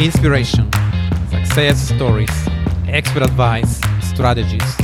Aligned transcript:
inspiration, 0.00 0.70
success 1.28 1.88
stories, 1.88 2.30
expert 2.86 3.24
advice, 3.24 3.80
strategies, 4.00 4.78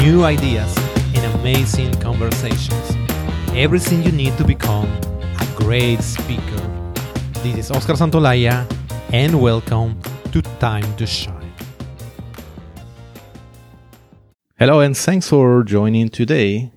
new 0.00 0.22
ideas, 0.22 0.76
and 1.14 1.24
amazing 1.40 1.90
conversations. 1.94 2.96
Everything 3.54 4.02
you 4.02 4.12
need 4.12 4.36
to 4.36 4.44
become 4.44 4.84
a 5.40 5.46
great 5.56 6.02
speaker. 6.02 6.60
This 7.42 7.56
is 7.56 7.70
Oscar 7.70 7.94
Santolaya, 7.94 8.70
and 9.14 9.40
welcome 9.40 9.98
to 10.30 10.42
Time 10.58 10.94
to 10.96 11.06
Shine. 11.06 11.52
Hello, 14.58 14.80
and 14.80 14.94
thanks 14.94 15.26
for 15.26 15.62
joining 15.64 16.10
today. 16.10 16.70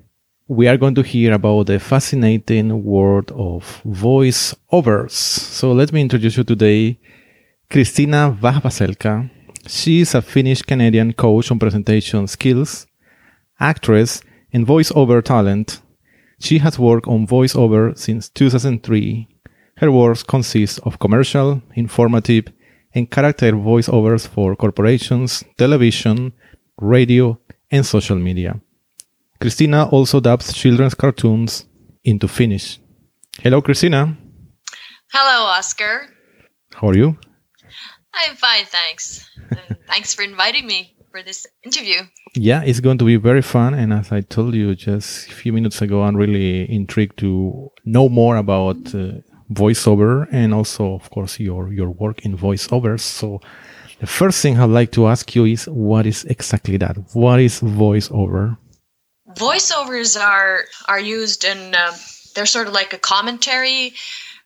We 0.47 0.69
are 0.69 0.77
going 0.77 0.95
to 0.95 1.01
hear 1.01 1.33
about 1.33 1.67
the 1.67 1.79
fascinating 1.79 2.85
world 2.85 3.29
of 3.31 3.81
voiceovers. 3.85 5.11
So 5.11 5.73
let 5.73 5.91
me 5.91 5.99
introduce 5.99 6.37
you 6.37 6.45
today 6.45 6.97
Kristina 7.69 8.37
Vahvaselka. 8.37 9.29
She 9.67 10.01
is 10.01 10.13
a 10.13 10.21
Finnish 10.21 10.61
Canadian 10.61 11.13
coach 11.13 11.49
on 11.51 11.59
presentation 11.59 12.27
skills, 12.27 12.85
actress, 13.59 14.21
and 14.51 14.67
voiceover 14.67 15.23
talent. 15.23 15.81
She 16.39 16.59
has 16.59 16.77
worked 16.77 17.07
on 17.07 17.25
voiceover 17.25 17.97
since 17.97 18.29
2003. 18.29 19.27
Her 19.77 19.91
works 19.91 20.21
consist 20.23 20.79
of 20.83 20.99
commercial, 20.99 21.61
informative, 21.75 22.45
and 22.93 23.09
character 23.09 23.53
voiceovers 23.53 24.27
for 24.27 24.55
corporations, 24.55 25.43
television, 25.57 26.33
radio, 26.79 27.39
and 27.71 27.85
social 27.85 28.17
media. 28.17 28.59
Kristina 29.41 29.91
also 29.91 30.19
dubs 30.19 30.53
children's 30.53 30.93
cartoons 30.93 31.65
into 32.03 32.27
Finnish. 32.27 32.79
Hello, 33.41 33.61
Kristina. 33.61 34.15
Hello, 35.11 35.45
Oscar. 35.47 36.07
How 36.73 36.89
are 36.89 36.95
you? 36.95 37.17
I'm 38.13 38.35
fine, 38.35 38.65
thanks. 38.65 39.29
Thanks 39.87 40.13
for 40.13 40.23
inviting 40.23 40.65
me 40.65 40.95
for 41.11 41.21
this 41.21 41.45
interview. 41.63 42.01
Yeah, 42.35 42.63
it's 42.63 42.79
going 42.79 42.97
to 42.97 43.05
be 43.05 43.17
very 43.17 43.41
fun. 43.41 43.73
And 43.73 43.93
as 43.93 44.11
I 44.11 44.21
told 44.21 44.55
you 44.55 44.75
just 44.75 45.29
a 45.29 45.33
few 45.33 45.53
minutes 45.53 45.81
ago, 45.81 46.01
I'm 46.01 46.15
really 46.15 46.71
intrigued 46.71 47.17
to 47.19 47.69
know 47.85 48.09
more 48.09 48.37
about 48.37 48.95
uh, 48.95 49.19
voiceover 49.51 50.27
and 50.31 50.53
also, 50.53 50.95
of 50.95 51.09
course, 51.11 51.39
your, 51.39 51.71
your 51.71 51.91
work 51.91 52.25
in 52.25 52.37
voiceovers. 52.37 53.01
So 53.01 53.39
the 53.99 54.07
first 54.07 54.41
thing 54.41 54.59
I'd 54.59 54.69
like 54.69 54.91
to 54.93 55.07
ask 55.07 55.35
you 55.35 55.45
is 55.45 55.65
what 55.65 56.05
is 56.05 56.25
exactly 56.25 56.77
that? 56.77 56.97
What 57.13 57.39
is 57.39 57.61
voiceover? 57.61 58.57
Voiceovers 59.35 60.19
are 60.19 60.65
are 60.87 60.99
used 60.99 61.43
in 61.43 61.73
uh, 61.73 61.91
they're 62.35 62.45
sort 62.45 62.67
of 62.67 62.73
like 62.73 62.93
a 62.93 62.99
commentary 62.99 63.93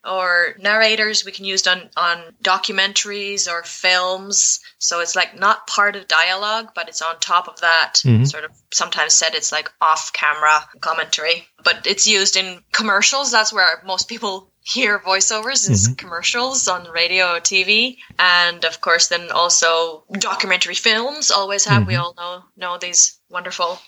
or 0.06 0.56
narrators 0.60 1.26
we 1.26 1.32
can 1.32 1.46
use 1.46 1.66
on 1.68 1.90
on 1.98 2.18
documentaries 2.44 3.48
or 3.52 3.64
films 3.64 4.60
so 4.80 5.00
it's 5.00 5.16
like 5.16 5.38
not 5.38 5.68
part 5.68 5.96
of 5.96 6.08
dialogue 6.08 6.70
but 6.76 6.88
it's 6.88 7.02
on 7.02 7.20
top 7.20 7.48
of 7.48 7.60
that 7.62 7.96
mm-hmm. 7.98 8.24
sort 8.24 8.44
of 8.44 8.52
sometimes 8.72 9.14
said 9.14 9.34
it's 9.34 9.52
like 9.52 9.72
off 9.82 10.12
camera 10.14 10.62
commentary 10.80 11.48
but 11.64 11.86
it's 11.86 12.08
used 12.08 12.36
in 12.38 12.62
commercials 12.72 13.32
that's 13.32 13.54
where 13.54 13.82
most 13.86 14.08
people 14.08 14.50
hear 14.62 15.00
voiceovers 15.00 15.70
is 15.70 15.88
mm-hmm. 15.88 15.96
commercials 15.96 16.68
on 16.68 16.90
radio 16.92 17.36
or 17.36 17.40
tv 17.40 17.98
and 18.20 18.66
of 18.66 18.82
course 18.82 19.08
then 19.08 19.32
also 19.32 20.04
documentary 20.14 20.76
films 20.76 21.32
always 21.32 21.64
have 21.64 21.82
mm-hmm. 21.82 21.90
we 21.90 21.96
all 21.96 22.14
know 22.18 22.44
know 22.58 22.78
these 22.78 23.18
wonderful 23.30 23.80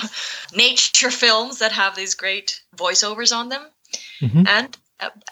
nature 0.54 1.10
films 1.10 1.58
that 1.58 1.72
have 1.72 1.94
these 1.94 2.14
great 2.14 2.62
voiceovers 2.76 3.34
on 3.34 3.50
them 3.50 3.62
mm-hmm. 4.22 4.46
and 4.46 4.76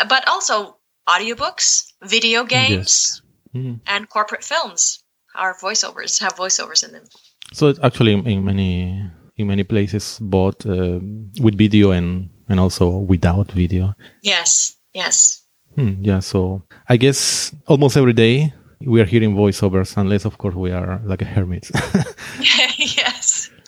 but 0.08 0.26
also 0.28 0.76
audiobooks, 1.08 1.92
video 2.02 2.44
games, 2.44 2.70
yes. 2.70 3.22
mm-hmm. 3.54 3.74
and 3.86 4.08
corporate 4.08 4.44
films 4.44 5.02
are 5.34 5.54
voiceovers 5.54 6.20
have 6.20 6.34
voiceovers 6.34 6.84
in 6.84 6.92
them. 6.92 7.04
So 7.52 7.68
it's 7.68 7.80
actually 7.82 8.12
in 8.12 8.44
many 8.44 9.02
in 9.36 9.46
many 9.46 9.64
places 9.64 10.18
both 10.20 10.66
uh, 10.66 11.00
with 11.40 11.56
video 11.56 11.90
and 11.90 12.30
and 12.48 12.60
also 12.60 12.88
without 12.90 13.50
video. 13.52 13.94
Yes. 14.22 14.76
Yes. 14.92 15.42
Hmm, 15.76 16.02
yeah. 16.02 16.20
So 16.20 16.62
I 16.88 16.96
guess 16.96 17.54
almost 17.66 17.96
every 17.96 18.12
day 18.12 18.52
we 18.80 19.00
are 19.00 19.04
hearing 19.04 19.34
voiceovers, 19.34 19.96
unless 19.96 20.24
of 20.24 20.38
course 20.38 20.54
we 20.54 20.72
are 20.72 21.00
like 21.04 21.22
a 21.22 21.26
hermit. 21.26 21.70
yes. 22.78 23.50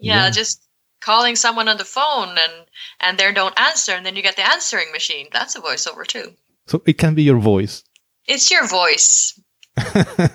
Yeah, 0.00 0.26
yeah, 0.26 0.30
just 0.30 0.67
calling 1.08 1.36
someone 1.36 1.68
on 1.72 1.78
the 1.78 1.90
phone 1.96 2.36
and 2.44 2.54
and 3.00 3.16
they 3.16 3.32
don't 3.32 3.58
answer 3.58 3.92
and 3.92 4.04
then 4.04 4.14
you 4.14 4.22
get 4.22 4.36
the 4.36 4.46
answering 4.54 4.92
machine. 4.92 5.26
That's 5.32 5.56
a 5.56 5.60
voiceover 5.60 6.06
too. 6.06 6.34
So 6.66 6.82
it 6.84 6.98
can 6.98 7.14
be 7.14 7.22
your 7.22 7.40
voice. 7.52 7.82
It's 8.26 8.50
your 8.50 8.66
voice. 8.80 9.40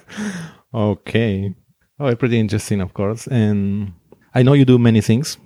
Okay. 0.75 1.53
Oh 1.99 2.15
pretty 2.15 2.39
interesting 2.39 2.81
of 2.81 2.91
course. 2.99 3.27
And 3.27 3.93
i 4.33 4.41
know 4.41 4.53
you 4.53 4.65
do 4.65 4.79
many 4.79 5.01
things. 5.09 5.37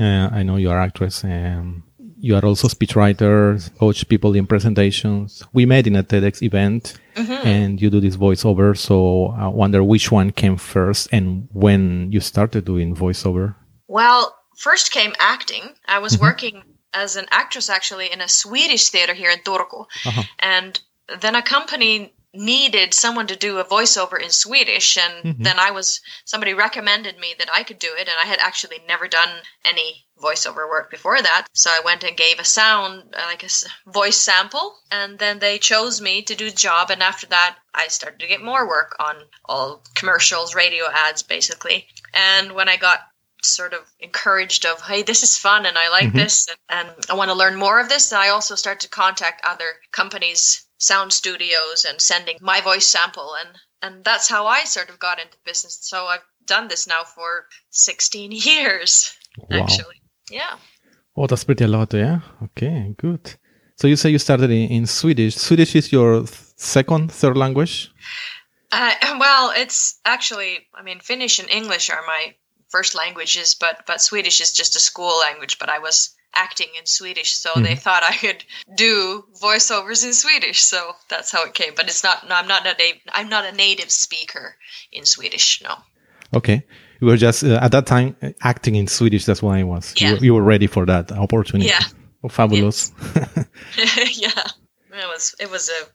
Uh, 0.00 0.28
i 0.38 0.44
know 0.44 0.56
you 0.62 0.70
are 0.70 0.80
actress 0.88 1.24
and 1.24 1.82
you 2.26 2.36
are 2.36 2.44
also 2.44 2.68
speechwriter 2.68 3.38
coach 3.80 4.08
people 4.08 4.32
in 4.36 4.46
presentations. 4.46 5.42
We 5.52 5.66
met 5.66 5.88
in 5.88 5.96
a 5.96 6.04
tedx 6.04 6.40
event 6.42 6.82
mm-hmm. 7.16 7.46
and 7.54 7.82
you 7.82 7.90
do 7.90 8.00
this 8.00 8.16
voiceover 8.16 8.76
so 8.76 8.96
i 9.44 9.48
wonder 9.48 9.82
which 9.82 10.06
one 10.12 10.30
came 10.30 10.56
first 10.56 11.02
and 11.10 11.48
when 11.64 12.12
you 12.12 12.20
started 12.20 12.62
doing 12.64 12.94
voiceover. 12.94 13.56
Well 13.88 14.37
first 14.58 14.90
came 14.90 15.14
acting. 15.18 15.74
I 15.86 16.00
was 16.00 16.14
mm-hmm. 16.14 16.24
working 16.24 16.62
as 16.92 17.16
an 17.16 17.26
actress 17.30 17.70
actually 17.70 18.12
in 18.12 18.20
a 18.20 18.28
Swedish 18.28 18.88
theater 18.88 19.14
here 19.14 19.30
in 19.30 19.38
Turku. 19.40 19.86
Uh-huh. 20.04 20.22
And 20.38 20.78
then 21.20 21.34
a 21.34 21.42
company 21.42 22.12
needed 22.34 22.92
someone 22.92 23.26
to 23.26 23.36
do 23.36 23.58
a 23.58 23.64
voiceover 23.64 24.20
in 24.20 24.30
Swedish 24.30 24.98
and 24.98 25.24
mm-hmm. 25.24 25.42
then 25.42 25.58
I 25.58 25.70
was 25.70 26.00
somebody 26.26 26.52
recommended 26.52 27.18
me 27.18 27.34
that 27.38 27.48
I 27.52 27.62
could 27.62 27.78
do 27.78 27.90
it 27.98 28.06
and 28.06 28.16
I 28.22 28.26
had 28.26 28.38
actually 28.38 28.78
never 28.86 29.08
done 29.08 29.30
any 29.64 30.04
voiceover 30.22 30.68
work 30.68 30.90
before 30.90 31.22
that 31.22 31.46
so 31.54 31.70
I 31.70 31.80
went 31.82 32.04
and 32.04 32.16
gave 32.16 32.38
a 32.38 32.44
sound 32.44 33.14
uh, 33.16 33.22
like 33.26 33.44
a 33.44 33.90
voice 33.90 34.18
sample 34.18 34.76
and 34.90 35.18
then 35.18 35.38
they 35.38 35.56
chose 35.58 36.02
me 36.02 36.20
to 36.22 36.34
do 36.34 36.50
the 36.50 36.56
job 36.56 36.90
and 36.90 37.02
after 37.02 37.26
that 37.28 37.56
I 37.74 37.88
started 37.88 38.20
to 38.20 38.28
get 38.28 38.42
more 38.42 38.68
work 38.68 38.94
on 39.00 39.16
all 39.46 39.82
commercials 39.94 40.54
radio 40.54 40.84
ads 40.92 41.22
basically 41.22 41.86
and 42.12 42.52
when 42.52 42.68
I 42.68 42.76
got 42.76 43.00
sort 43.42 43.72
of 43.72 43.80
encouraged 44.00 44.66
of 44.66 44.80
hey 44.82 45.02
this 45.02 45.22
is 45.22 45.38
fun 45.38 45.66
and 45.66 45.78
i 45.78 45.88
like 45.88 46.08
mm-hmm. 46.08 46.18
this 46.18 46.48
and, 46.68 46.88
and 46.88 47.06
i 47.10 47.14
want 47.14 47.30
to 47.30 47.36
learn 47.36 47.56
more 47.56 47.80
of 47.80 47.88
this 47.88 48.12
i 48.12 48.28
also 48.28 48.54
start 48.54 48.80
to 48.80 48.88
contact 48.88 49.40
other 49.46 49.64
companies 49.92 50.66
sound 50.78 51.12
studios 51.12 51.84
and 51.88 52.00
sending 52.00 52.36
my 52.40 52.60
voice 52.60 52.86
sample 52.86 53.34
and 53.40 53.58
and 53.82 54.04
that's 54.04 54.28
how 54.28 54.46
i 54.46 54.64
sort 54.64 54.90
of 54.90 54.98
got 54.98 55.20
into 55.20 55.36
business. 55.44 55.78
So 55.82 56.06
i've 56.06 56.24
done 56.46 56.68
this 56.68 56.86
now 56.86 57.04
for 57.04 57.46
16 57.70 58.32
years 58.50 59.12
wow. 59.50 59.58
actually. 59.58 60.00
Yeah. 60.30 60.56
Oh 61.16 61.26
that's 61.26 61.44
pretty 61.44 61.64
a 61.64 61.68
lot 61.68 61.92
yeah? 61.94 62.20
Okay 62.44 62.94
good. 62.96 63.34
So 63.76 63.86
you 63.86 63.96
say 63.96 64.10
you 64.10 64.18
started 64.18 64.50
in, 64.50 64.70
in 64.70 64.86
swedish. 64.86 65.36
Swedish 65.36 65.76
is 65.76 65.92
your 65.92 66.24
second 66.56 67.12
third 67.12 67.36
language? 67.36 67.92
Uh, 68.72 68.92
well, 69.20 69.52
it's 69.54 70.00
actually, 70.04 70.66
I 70.74 70.82
mean, 70.82 71.00
Finnish 71.00 71.38
and 71.38 71.48
English 71.48 71.90
are 71.90 72.02
my 72.06 72.34
first 72.68 72.94
languages, 72.94 73.54
but 73.54 73.84
but 73.86 74.00
Swedish 74.00 74.40
is 74.40 74.52
just 74.52 74.76
a 74.76 74.80
school 74.80 75.18
language. 75.18 75.58
But 75.58 75.70
I 75.70 75.78
was 75.78 76.14
acting 76.34 76.68
in 76.78 76.86
Swedish, 76.86 77.34
so 77.34 77.50
mm-hmm. 77.50 77.62
they 77.62 77.74
thought 77.74 78.02
I 78.06 78.14
could 78.16 78.44
do 78.74 79.24
voiceovers 79.40 80.04
in 80.04 80.12
Swedish. 80.12 80.60
So 80.60 80.92
that's 81.08 81.32
how 81.32 81.44
it 81.44 81.54
came. 81.54 81.72
But 81.74 81.86
it's 81.86 82.04
not. 82.04 82.28
No, 82.28 82.34
I'm 82.34 82.48
not 82.48 82.66
a 82.66 82.74
native. 82.78 83.02
I'm 83.12 83.28
not 83.28 83.44
a 83.44 83.52
native 83.52 83.90
speaker 83.90 84.56
in 84.92 85.04
Swedish. 85.04 85.62
No. 85.62 85.74
Okay. 86.34 86.64
You 87.00 87.06
were 87.06 87.16
just 87.16 87.44
uh, 87.44 87.58
at 87.62 87.72
that 87.72 87.86
time 87.86 88.16
uh, 88.22 88.30
acting 88.42 88.74
in 88.74 88.86
Swedish. 88.86 89.24
That's 89.24 89.42
why 89.42 89.60
I 89.60 89.64
was. 89.64 89.94
Yeah. 89.96 90.14
You, 90.14 90.18
you 90.20 90.34
were 90.34 90.42
ready 90.42 90.66
for 90.66 90.84
that 90.86 91.12
opportunity. 91.12 91.68
Yeah. 91.68 91.84
Oh, 92.24 92.28
fabulous. 92.28 92.92
yeah. 93.76 94.42
It 94.92 95.06
was. 95.06 95.34
It 95.38 95.50
was 95.50 95.68
a 95.68 95.86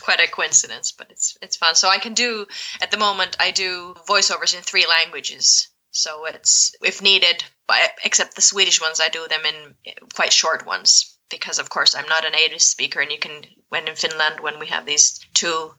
quite 0.00 0.20
a 0.20 0.28
coincidence, 0.28 0.92
but 0.92 1.10
it's 1.10 1.36
it's 1.40 1.56
fun. 1.56 1.74
So 1.74 1.88
I 1.88 1.98
can 1.98 2.14
do 2.14 2.46
at 2.82 2.90
the 2.90 2.98
moment. 2.98 3.36
I 3.40 3.50
do 3.50 3.94
voiceovers 4.06 4.54
in 4.54 4.62
three 4.62 4.86
languages. 4.86 5.68
So 5.92 6.24
it's 6.26 6.74
if 6.82 7.02
needed, 7.02 7.44
but 7.66 7.78
except 8.04 8.34
the 8.34 8.42
Swedish 8.42 8.80
ones, 8.80 9.00
I 9.00 9.08
do 9.08 9.26
them 9.28 9.42
in 9.44 9.74
quite 10.14 10.32
short 10.32 10.66
ones 10.66 11.16
because, 11.30 11.58
of 11.58 11.70
course, 11.70 11.94
I'm 11.94 12.08
not 12.08 12.24
a 12.24 12.30
native 12.30 12.62
speaker. 12.62 13.00
And 13.00 13.10
you 13.10 13.18
can, 13.18 13.42
when 13.68 13.88
in 13.88 13.96
Finland, 13.96 14.40
when 14.40 14.58
we 14.58 14.66
have 14.66 14.86
these 14.86 15.18
two 15.34 15.72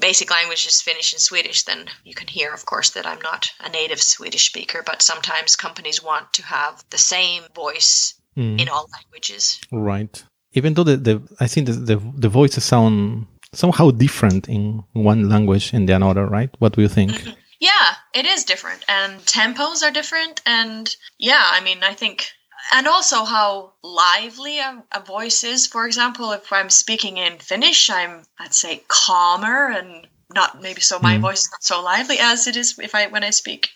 basic 0.00 0.30
languages, 0.30 0.82
Finnish 0.82 1.12
and 1.12 1.20
Swedish, 1.20 1.64
then 1.64 1.86
you 2.04 2.14
can 2.14 2.28
hear, 2.28 2.52
of 2.52 2.64
course, 2.64 2.90
that 2.90 3.06
I'm 3.06 3.20
not 3.20 3.50
a 3.60 3.68
native 3.68 4.00
Swedish 4.00 4.46
speaker. 4.46 4.82
But 4.84 5.02
sometimes 5.02 5.56
companies 5.56 6.02
want 6.02 6.32
to 6.34 6.42
have 6.42 6.84
the 6.90 6.98
same 6.98 7.42
voice 7.54 8.14
mm. 8.36 8.60
in 8.60 8.68
all 8.68 8.88
languages. 8.92 9.60
Right. 9.70 10.24
Even 10.52 10.74
though 10.74 10.84
the, 10.84 10.96
the 10.96 11.22
I 11.40 11.46
think 11.46 11.66
the, 11.66 11.72
the 11.72 12.12
the 12.16 12.28
voices 12.28 12.64
sound 12.64 13.26
somehow 13.54 13.90
different 13.90 14.48
in 14.48 14.82
one 14.92 15.28
language 15.28 15.72
and 15.72 15.88
the 15.88 15.94
another, 15.94 16.26
right? 16.26 16.50
What 16.58 16.74
do 16.74 16.82
you 16.82 16.88
think? 16.88 17.12
Mm-hmm. 17.12 17.30
Yeah, 17.62 17.94
it 18.12 18.26
is 18.26 18.42
different, 18.42 18.84
and 18.88 19.20
tempos 19.20 19.84
are 19.84 19.92
different, 19.92 20.42
and 20.44 20.92
yeah, 21.16 21.44
I 21.44 21.60
mean, 21.60 21.84
I 21.84 21.94
think 21.94 22.26
and 22.72 22.88
also 22.88 23.24
how 23.24 23.74
lively 23.84 24.58
a, 24.58 24.82
a, 24.90 24.98
voice 24.98 25.44
is. 25.44 25.68
For 25.68 25.86
example, 25.86 26.32
if 26.32 26.52
I'm 26.52 26.70
speaking 26.70 27.18
in 27.18 27.38
Finnish, 27.38 27.88
I'm 27.88 28.24
I'd 28.40 28.52
say 28.52 28.82
calmer 28.88 29.70
and 29.70 30.08
not 30.34 30.60
maybe 30.60 30.80
so 30.80 30.98
my 30.98 31.18
mm. 31.18 31.20
voice 31.20 31.42
is 31.44 31.50
not 31.52 31.62
so 31.62 31.80
lively 31.80 32.16
as 32.18 32.48
it 32.48 32.56
is 32.56 32.76
if 32.80 32.96
I 32.96 33.06
when 33.06 33.22
I 33.22 33.30
speak 33.30 33.68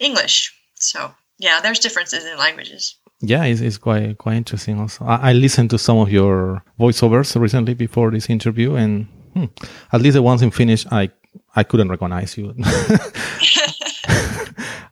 English. 0.00 0.50
So 0.76 1.12
yeah, 1.38 1.60
there's 1.60 1.80
differences 1.80 2.24
in 2.24 2.38
languages. 2.38 2.96
Yeah, 3.20 3.44
it's, 3.44 3.60
it's 3.60 3.76
quite 3.76 4.16
quite 4.16 4.36
interesting. 4.36 4.80
Also, 4.80 5.04
I, 5.04 5.30
I, 5.30 5.32
listened 5.34 5.68
to 5.70 5.78
some 5.78 5.98
of 5.98 6.10
your 6.10 6.64
voiceovers 6.80 7.38
recently 7.38 7.74
before 7.74 8.10
this 8.10 8.30
interview, 8.30 8.74
and 8.74 9.06
hmm, 9.34 9.44
at 9.92 10.00
least 10.00 10.14
the 10.14 10.22
ones 10.22 10.40
in 10.40 10.50
Finnish, 10.50 10.86
I 10.90 11.10
I 11.56 11.62
couldn't 11.62 11.88
recognize 11.88 12.36
you. 12.36 12.54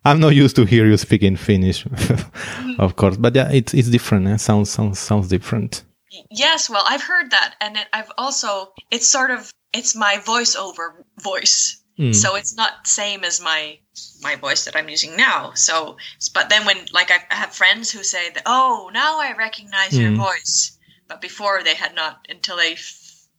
I'm 0.05 0.19
not 0.19 0.35
used 0.35 0.57
to 0.57 0.65
hear 0.65 0.87
you 0.87 0.97
speaking 0.97 1.37
Finnish, 1.37 1.87
of 2.79 2.97
course, 2.97 3.17
but 3.17 3.35
yeah, 3.35 3.51
it's 3.53 3.73
it's 3.73 3.89
different. 3.89 4.27
It 4.27 4.41
sounds 4.41 4.71
sounds 4.71 4.99
sounds 4.99 5.29
different. 5.29 5.85
Yes, 6.31 6.69
well, 6.69 6.85
I've 6.87 7.03
heard 7.03 7.31
that, 7.31 7.55
and 7.61 7.77
it, 7.77 7.87
I've 7.93 8.11
also 8.19 8.73
it's 8.91 9.09
sort 9.09 9.31
of 9.31 9.53
it's 9.73 9.95
my 9.95 10.17
voiceover 10.17 11.05
voice, 11.21 11.83
mm. 11.99 12.15
so 12.15 12.35
it's 12.35 12.57
not 12.57 12.87
same 12.87 13.23
as 13.23 13.41
my 13.41 13.79
my 14.23 14.35
voice 14.37 14.65
that 14.65 14.75
I'm 14.77 14.89
using 14.89 15.17
now. 15.17 15.53
So, 15.55 15.97
but 16.35 16.49
then 16.49 16.67
when 16.67 16.79
like 16.93 17.11
I, 17.11 17.19
I 17.31 17.37
have 17.37 17.55
friends 17.55 17.93
who 17.93 18.03
say 18.03 18.31
that, 18.31 18.43
oh, 18.47 18.91
now 18.93 19.21
I 19.21 19.35
recognize 19.39 19.93
mm. 19.93 20.01
your 20.01 20.17
voice, 20.17 20.79
but 21.07 21.21
before 21.21 21.63
they 21.63 21.75
had 21.75 21.95
not 21.95 22.27
until 22.29 22.57
they, 22.57 22.77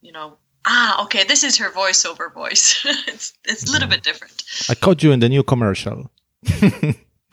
you 0.02 0.14
know, 0.14 0.38
ah, 0.66 1.04
okay, 1.04 1.24
this 1.24 1.44
is 1.44 1.58
her 1.58 1.70
voiceover 1.70 2.34
voice. 2.34 2.86
it's 3.08 3.34
it's 3.46 3.70
a 3.70 3.72
little 3.72 3.90
bit 3.90 4.04
different. 4.04 4.44
I 4.70 4.76
caught 4.76 5.04
you 5.04 5.12
in 5.12 5.20
the 5.20 5.30
new 5.30 5.44
commercial 5.44 6.12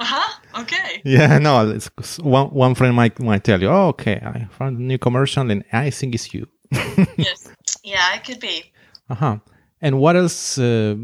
uh-huh. 0.00 0.60
Okay. 0.62 1.02
Yeah, 1.04 1.38
no, 1.38 1.70
it's, 1.70 2.18
one 2.18 2.48
one 2.48 2.74
friend 2.74 2.94
might 2.94 3.18
might 3.20 3.44
tell 3.44 3.60
you, 3.60 3.68
"Oh, 3.68 3.88
okay, 3.88 4.16
I 4.22 4.46
found 4.50 4.78
a 4.78 4.82
new 4.82 4.98
commercial, 4.98 5.50
and 5.50 5.64
I 5.72 5.90
think 5.90 6.14
it's 6.14 6.32
you." 6.34 6.46
yes. 7.16 7.48
Yeah, 7.84 8.14
it 8.14 8.24
could 8.24 8.40
be. 8.40 8.72
Uh 9.08 9.14
huh. 9.14 9.36
And 9.82 9.98
what 9.98 10.16
else 10.16 10.58
uh, 10.58 10.96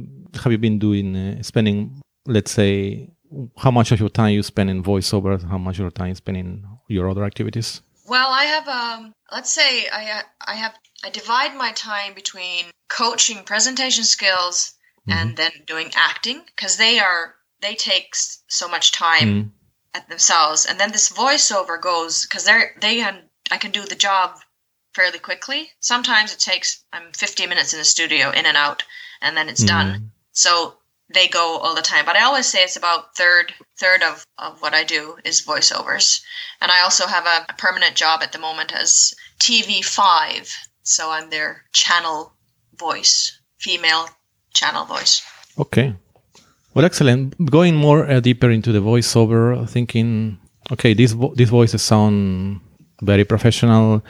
have 0.43 0.53
you 0.53 0.59
been 0.59 0.79
doing? 0.79 1.17
Uh, 1.17 1.43
spending, 1.43 2.01
let's 2.27 2.51
say, 2.51 3.09
how 3.57 3.71
much 3.71 3.93
of 3.93 4.01
your 4.01 4.11
time 4.11 4.33
you 4.33 4.43
spend 4.43 4.71
in 4.71 4.83
voiceover? 4.83 5.43
How 5.43 5.59
much 5.59 5.77
of 5.77 5.81
your 5.81 5.91
time 5.91 6.09
you 6.09 6.15
spend 6.15 6.37
in 6.37 6.65
your 6.89 7.11
other 7.11 7.25
activities? 7.25 7.83
Well, 8.09 8.29
I 8.31 8.45
have 8.45 8.69
um. 8.69 9.13
Let's 9.33 9.53
say 9.53 9.89
I 9.93 10.23
I 10.47 10.55
have 10.55 10.75
I 11.05 11.11
divide 11.11 11.55
my 11.55 11.73
time 11.73 12.15
between 12.15 12.67
coaching 12.89 13.45
presentation 13.45 14.05
skills 14.05 14.75
mm-hmm. 15.09 15.19
and 15.19 15.37
then 15.37 15.53
doing 15.67 15.93
acting 15.95 16.43
because 16.45 16.77
they 16.77 16.99
are 16.99 17.35
they 17.61 17.75
take 17.75 18.15
so 18.15 18.69
much 18.69 18.93
time 18.93 19.29
mm. 19.29 19.51
at 19.95 20.09
themselves, 20.09 20.67
and 20.67 20.79
then 20.79 20.93
this 20.93 21.11
voiceover 21.11 21.81
goes 21.81 22.27
because 22.27 22.45
they're 22.45 22.77
they 22.81 22.97
can 22.97 23.29
I 23.51 23.59
can 23.59 23.71
do 23.71 23.85
the 23.85 23.95
job 23.95 24.41
fairly 24.95 25.19
quickly. 25.19 25.71
Sometimes 25.81 26.33
it 26.33 26.41
takes 26.41 26.85
I'm 26.93 27.13
50 27.13 27.47
minutes 27.47 27.73
in 27.73 27.79
the 27.79 27.85
studio, 27.85 28.31
in 28.31 28.47
and 28.47 28.57
out, 28.57 28.83
and 29.21 29.37
then 29.37 29.49
it's 29.49 29.65
mm. 29.65 29.69
done. 29.69 30.13
So 30.33 30.79
they 31.09 31.29
go 31.29 31.59
all 31.59 31.75
the 31.75 31.83
time. 31.83 32.05
But 32.05 32.17
I 32.17 32.25
always 32.25 32.47
say 32.47 32.63
it's 32.63 32.77
about 32.77 33.17
third 33.17 33.55
third 33.79 34.03
of, 34.03 34.27
of 34.39 34.61
what 34.61 34.75
I 34.75 34.85
do 34.85 35.19
is 35.25 35.43
voiceovers. 35.43 36.23
And 36.61 36.73
I 36.73 36.81
also 36.81 37.07
have 37.07 37.27
a, 37.27 37.47
a 37.49 37.55
permanent 37.55 37.95
job 37.95 38.23
at 38.23 38.33
the 38.33 38.39
moment 38.39 38.73
as 38.73 39.15
TV5. 39.39 40.53
So 40.87 41.11
I'm 41.11 41.31
their 41.31 41.65
channel 41.73 42.33
voice, 42.79 43.41
female 43.59 44.09
channel 44.55 44.85
voice. 44.85 45.21
Okay. 45.59 45.93
Well, 46.75 46.85
excellent. 46.85 47.35
Going 47.51 47.75
more 47.75 48.09
uh, 48.09 48.21
deeper 48.21 48.51
into 48.51 48.71
the 48.71 48.79
voiceover, 48.79 49.69
thinking, 49.69 50.39
okay, 50.71 50.95
these 50.95 51.13
vo- 51.13 51.35
these 51.35 51.51
voices 51.51 51.83
sound 51.83 52.61
very 53.03 53.25
professional. 53.25 54.05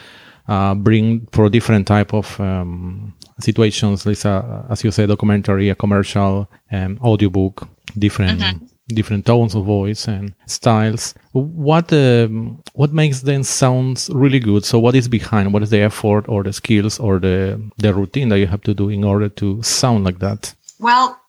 Uh, 0.48 0.74
bring 0.74 1.26
for 1.32 1.48
different 1.48 1.86
type 1.86 2.12
of 2.12 2.38
um, 2.38 3.14
situations. 3.40 4.04
Lisa, 4.04 4.66
as 4.68 4.84
you 4.84 4.90
say, 4.90 5.06
documentary, 5.06 5.70
a 5.70 5.74
commercial, 5.74 6.48
um, 6.70 6.98
audiobook, 7.02 7.66
different 7.98 8.40
mm-hmm. 8.40 8.66
Different 8.88 9.26
tones 9.26 9.54
of 9.54 9.64
voice 9.64 10.06
and 10.08 10.34
styles. 10.46 11.14
What 11.32 11.92
um, 11.92 12.62
what 12.74 12.92
makes 12.92 13.20
them 13.22 13.42
sounds 13.42 14.10
really 14.12 14.40
good? 14.40 14.64
So, 14.64 14.78
what 14.78 14.94
is 14.94 15.08
behind? 15.08 15.52
What 15.52 15.62
is 15.62 15.70
the 15.70 15.80
effort 15.80 16.28
or 16.28 16.42
the 16.42 16.52
skills 16.52 16.98
or 16.98 17.18
the 17.18 17.60
the 17.78 17.92
routine 17.94 18.28
that 18.30 18.38
you 18.38 18.46
have 18.46 18.62
to 18.62 18.74
do 18.74 18.88
in 18.88 19.04
order 19.04 19.28
to 19.28 19.62
sound 19.62 20.04
like 20.04 20.18
that? 20.20 20.54
Well, 20.78 21.20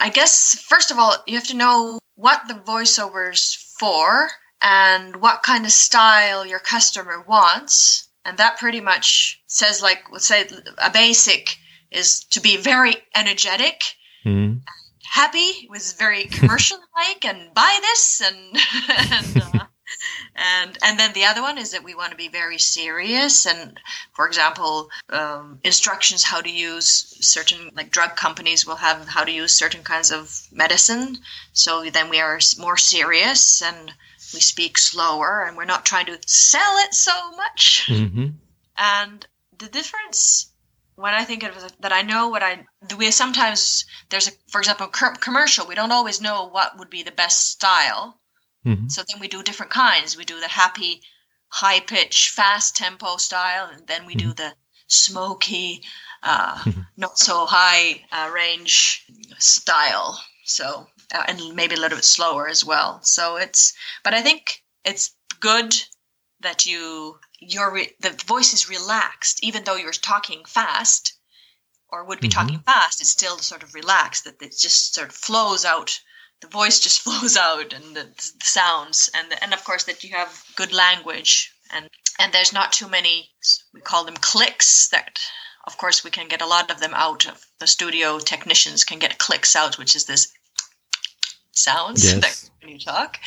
I 0.00 0.10
guess 0.10 0.58
first 0.68 0.90
of 0.90 0.98
all, 0.98 1.14
you 1.26 1.36
have 1.36 1.48
to 1.48 1.56
know 1.56 1.98
what 2.14 2.42
the 2.48 2.54
voiceover's 2.54 3.54
for 3.78 4.28
and 4.62 5.16
what 5.16 5.42
kind 5.42 5.64
of 5.64 5.72
style 5.72 6.46
your 6.46 6.58
customer 6.58 7.22
wants. 7.26 8.08
And 8.24 8.38
that 8.38 8.58
pretty 8.58 8.80
much 8.80 9.40
says, 9.46 9.82
like, 9.82 10.04
let's 10.10 10.26
say 10.26 10.48
a 10.78 10.90
basic 10.90 11.56
is 11.90 12.24
to 12.30 12.40
be 12.40 12.56
very 12.56 12.96
energetic, 13.14 13.82
mm-hmm. 14.24 14.55
Happy, 15.16 15.64
It 15.64 15.70
was 15.70 15.94
very 15.94 16.24
commercial 16.38 16.78
like, 16.94 17.24
and 17.24 17.54
buy 17.54 17.78
this, 17.80 18.20
and, 18.20 18.56
and 19.12 19.42
uh, 19.42 19.64
and 20.34 20.78
and 20.82 20.98
then 20.98 21.12
the 21.14 21.24
other 21.24 21.40
one 21.40 21.58
is 21.58 21.70
that 21.70 21.84
we 21.84 21.94
want 21.94 22.10
to 22.10 22.16
be 22.16 22.28
very 22.28 22.58
serious 22.58 23.46
and 23.46 23.80
for 24.12 24.26
example 24.26 24.90
um, 25.10 25.58
instructions 25.62 26.24
how 26.24 26.40
to 26.40 26.50
use 26.50 27.16
certain 27.20 27.70
like 27.76 27.90
drug 27.90 28.16
companies 28.16 28.66
will 28.66 28.76
have 28.76 29.06
how 29.06 29.24
to 29.24 29.32
use 29.32 29.52
certain 29.52 29.82
kinds 29.82 30.10
of 30.10 30.46
medicine 30.52 31.16
so 31.52 31.88
then 31.90 32.10
we 32.10 32.20
are 32.20 32.40
more 32.58 32.76
serious 32.76 33.62
and 33.62 33.92
we 34.34 34.40
speak 34.40 34.76
slower 34.76 35.44
and 35.46 35.56
we're 35.56 35.64
not 35.64 35.86
trying 35.86 36.06
to 36.06 36.18
sell 36.26 36.76
it 36.84 36.92
so 36.92 37.30
much 37.36 37.86
mm-hmm. 37.88 38.26
and 38.76 39.26
the 39.58 39.68
difference 39.68 40.52
when 40.96 41.14
I 41.14 41.24
think 41.24 41.42
of 41.42 41.56
it, 41.56 41.72
that 41.80 41.92
I 41.92 42.02
know 42.02 42.28
what 42.28 42.42
I 42.42 42.66
we 42.98 43.10
sometimes 43.10 43.84
there's 44.10 44.28
a 44.28 44.32
for 44.48 44.60
example 44.60 44.88
commercial 44.88 45.66
we 45.66 45.74
don't 45.74 45.92
always 45.92 46.20
know 46.20 46.48
what 46.48 46.78
would 46.78 46.90
be 46.90 47.02
the 47.02 47.10
best 47.12 47.50
style 47.50 48.20
Mm-hmm. 48.66 48.88
So 48.88 49.02
then 49.08 49.20
we 49.20 49.28
do 49.28 49.42
different 49.42 49.70
kinds. 49.70 50.16
We 50.16 50.24
do 50.24 50.40
the 50.40 50.48
happy, 50.48 51.00
high 51.48 51.80
pitch, 51.80 52.30
fast 52.30 52.76
tempo 52.76 53.16
style, 53.16 53.70
and 53.72 53.86
then 53.86 54.06
we 54.06 54.16
mm-hmm. 54.16 54.28
do 54.28 54.34
the 54.34 54.54
smoky, 54.88 55.82
uh, 56.22 56.56
mm-hmm. 56.56 56.80
not 56.96 57.18
so 57.18 57.46
high 57.46 58.04
uh, 58.10 58.30
range 58.34 59.06
style. 59.38 60.20
So 60.44 60.86
uh, 61.14 61.22
and 61.28 61.54
maybe 61.54 61.76
a 61.76 61.80
little 61.80 61.96
bit 61.96 62.04
slower 62.04 62.48
as 62.48 62.64
well. 62.64 63.00
So 63.02 63.36
it's, 63.36 63.72
but 64.02 64.14
I 64.14 64.22
think 64.22 64.62
it's 64.84 65.14
good 65.40 65.74
that 66.40 66.66
you 66.66 67.18
your 67.40 67.72
re- 67.72 67.92
the 68.00 68.10
voice 68.26 68.52
is 68.52 68.68
relaxed, 68.68 69.42
even 69.42 69.64
though 69.64 69.76
you're 69.76 69.92
talking 69.92 70.44
fast 70.46 71.14
or 71.88 72.04
would 72.04 72.20
be 72.20 72.28
mm-hmm. 72.28 72.40
talking 72.40 72.58
fast. 72.60 73.00
It's 73.00 73.10
still 73.10 73.38
sort 73.38 73.62
of 73.62 73.74
relaxed 73.74 74.24
that 74.24 74.42
it 74.42 74.56
just 74.56 74.94
sort 74.94 75.08
of 75.08 75.14
flows 75.14 75.64
out 75.64 76.00
the 76.40 76.48
voice 76.48 76.80
just 76.80 77.00
flows 77.04 77.36
out 77.36 77.72
and 77.72 77.96
the, 77.96 78.04
the 78.04 78.44
sounds 78.44 79.10
and 79.14 79.28
and 79.42 79.52
of 79.52 79.64
course 79.64 79.84
that 79.84 80.04
you 80.04 80.14
have 80.14 80.44
good 80.56 80.72
language 80.72 81.52
and 81.72 81.88
and 82.18 82.32
there's 82.32 82.52
not 82.52 82.72
too 82.72 82.88
many 82.88 83.30
we 83.72 83.80
call 83.80 84.04
them 84.04 84.16
clicks 84.16 84.88
that 84.88 85.18
of 85.66 85.76
course 85.78 86.04
we 86.04 86.10
can 86.10 86.28
get 86.28 86.42
a 86.42 86.46
lot 86.46 86.70
of 86.70 86.80
them 86.80 86.94
out 86.94 87.26
of 87.26 87.44
the 87.58 87.66
studio 87.66 88.18
technicians 88.18 88.84
can 88.84 88.98
get 88.98 89.18
clicks 89.18 89.56
out 89.56 89.78
which 89.78 89.96
is 89.96 90.04
this 90.04 90.32
sounds 91.56 92.04
yes. 92.04 92.20
that 92.20 92.50
when 92.60 92.72
you 92.72 92.78
talk 92.78 93.18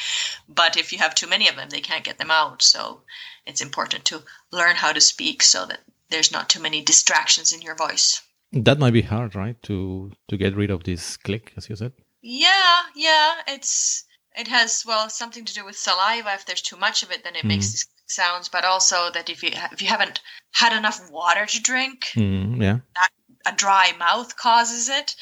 but 0.48 0.77
if 0.77 0.91
you 0.91 0.98
have 0.98 1.15
too 1.15 1.27
many 1.27 1.48
of 1.48 1.55
them 1.55 1.69
they 1.69 1.81
can't 1.81 2.03
get 2.03 2.17
them 2.17 2.31
out 2.31 2.62
so 2.62 3.01
it's 3.45 3.62
important 3.62 4.05
to 4.05 4.21
learn 4.51 4.75
how 4.75 4.91
to 4.91 5.01
speak 5.01 5.41
so 5.43 5.65
that 5.65 5.79
there's 6.09 6.31
not 6.31 6.50
too 6.50 6.62
many 6.62 6.81
distractions 6.81 7.53
in 7.53 7.62
your 7.62 7.75
voice 7.75 8.21
that 8.51 8.79
might 8.79 8.93
be 8.93 9.01
hard 9.01 9.36
right 9.36 9.62
to 9.63 10.12
to 10.27 10.38
get 10.38 10.55
rid 10.55 10.71
of 10.71 10.83
this 10.83 11.17
click 11.17 11.53
as 11.57 11.69
you 11.69 11.75
said 11.75 11.93
yeah, 12.21 12.81
yeah. 12.95 13.36
It's 13.48 14.05
it 14.36 14.48
has 14.48 14.83
well 14.86 15.09
something 15.09 15.45
to 15.45 15.53
do 15.53 15.65
with 15.65 15.77
saliva. 15.77 16.33
If 16.33 16.45
there's 16.45 16.62
too 16.62 16.77
much 16.77 17.03
of 17.03 17.12
it, 17.12 17.24
then 17.24 17.36
it 17.36 17.43
mm. 17.43 17.50
makes 17.50 17.86
sounds. 18.07 18.50
But 18.50 18.65
also 18.65 19.09
that 19.12 19.29
if 19.29 19.43
you 19.43 19.51
if 19.71 19.81
you 19.81 19.88
haven't 19.88 20.21
had 20.51 20.77
enough 20.77 21.09
water 21.12 21.45
to 21.45 21.62
drink, 21.62 22.05
mm, 22.15 22.62
yeah, 22.62 22.79
that, 22.95 23.09
a 23.46 23.51
dry 23.53 23.91
mouth 23.98 24.36
causes 24.36 24.89
it, 24.89 25.15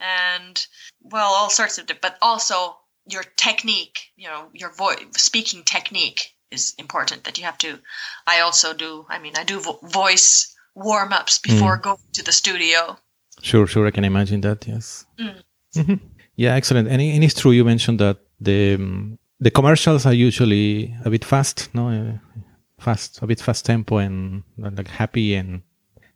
and 0.00 0.66
well, 1.02 1.32
all 1.32 1.50
sorts 1.50 1.78
of. 1.78 1.86
But 2.00 2.16
also 2.22 2.76
your 3.06 3.24
technique, 3.36 4.12
you 4.16 4.28
know, 4.28 4.48
your 4.52 4.72
voice 4.72 5.04
speaking 5.16 5.62
technique 5.64 6.34
is 6.50 6.74
important. 6.78 7.24
That 7.24 7.38
you 7.38 7.44
have 7.44 7.58
to. 7.58 7.78
I 8.26 8.40
also 8.40 8.74
do. 8.74 9.06
I 9.08 9.18
mean, 9.18 9.34
I 9.36 9.44
do 9.44 9.60
vo- 9.60 9.80
voice 9.82 10.54
warm 10.74 11.12
ups 11.12 11.38
before 11.38 11.78
mm. 11.78 11.82
going 11.82 11.98
to 12.14 12.24
the 12.24 12.32
studio. 12.32 12.96
Sure, 13.42 13.66
sure. 13.66 13.86
I 13.86 13.90
can 13.90 14.04
imagine 14.04 14.40
that. 14.42 14.66
Yes. 14.66 15.06
Mm. 15.18 15.42
Mm-hmm. 15.76 16.06
Yeah, 16.36 16.54
excellent. 16.54 16.88
And, 16.88 17.00
and 17.00 17.24
it's 17.24 17.40
true. 17.40 17.52
You 17.52 17.64
mentioned 17.64 18.00
that 18.00 18.18
the 18.40 18.74
um, 18.74 19.18
the 19.40 19.50
commercials 19.50 20.06
are 20.06 20.14
usually 20.14 20.96
a 21.04 21.10
bit 21.10 21.24
fast, 21.24 21.68
no, 21.74 21.88
uh, 21.88 22.18
fast, 22.78 23.20
a 23.22 23.26
bit 23.26 23.40
fast 23.40 23.66
tempo 23.66 23.98
and 23.98 24.42
like 24.56 24.88
happy 24.88 25.34
and. 25.34 25.62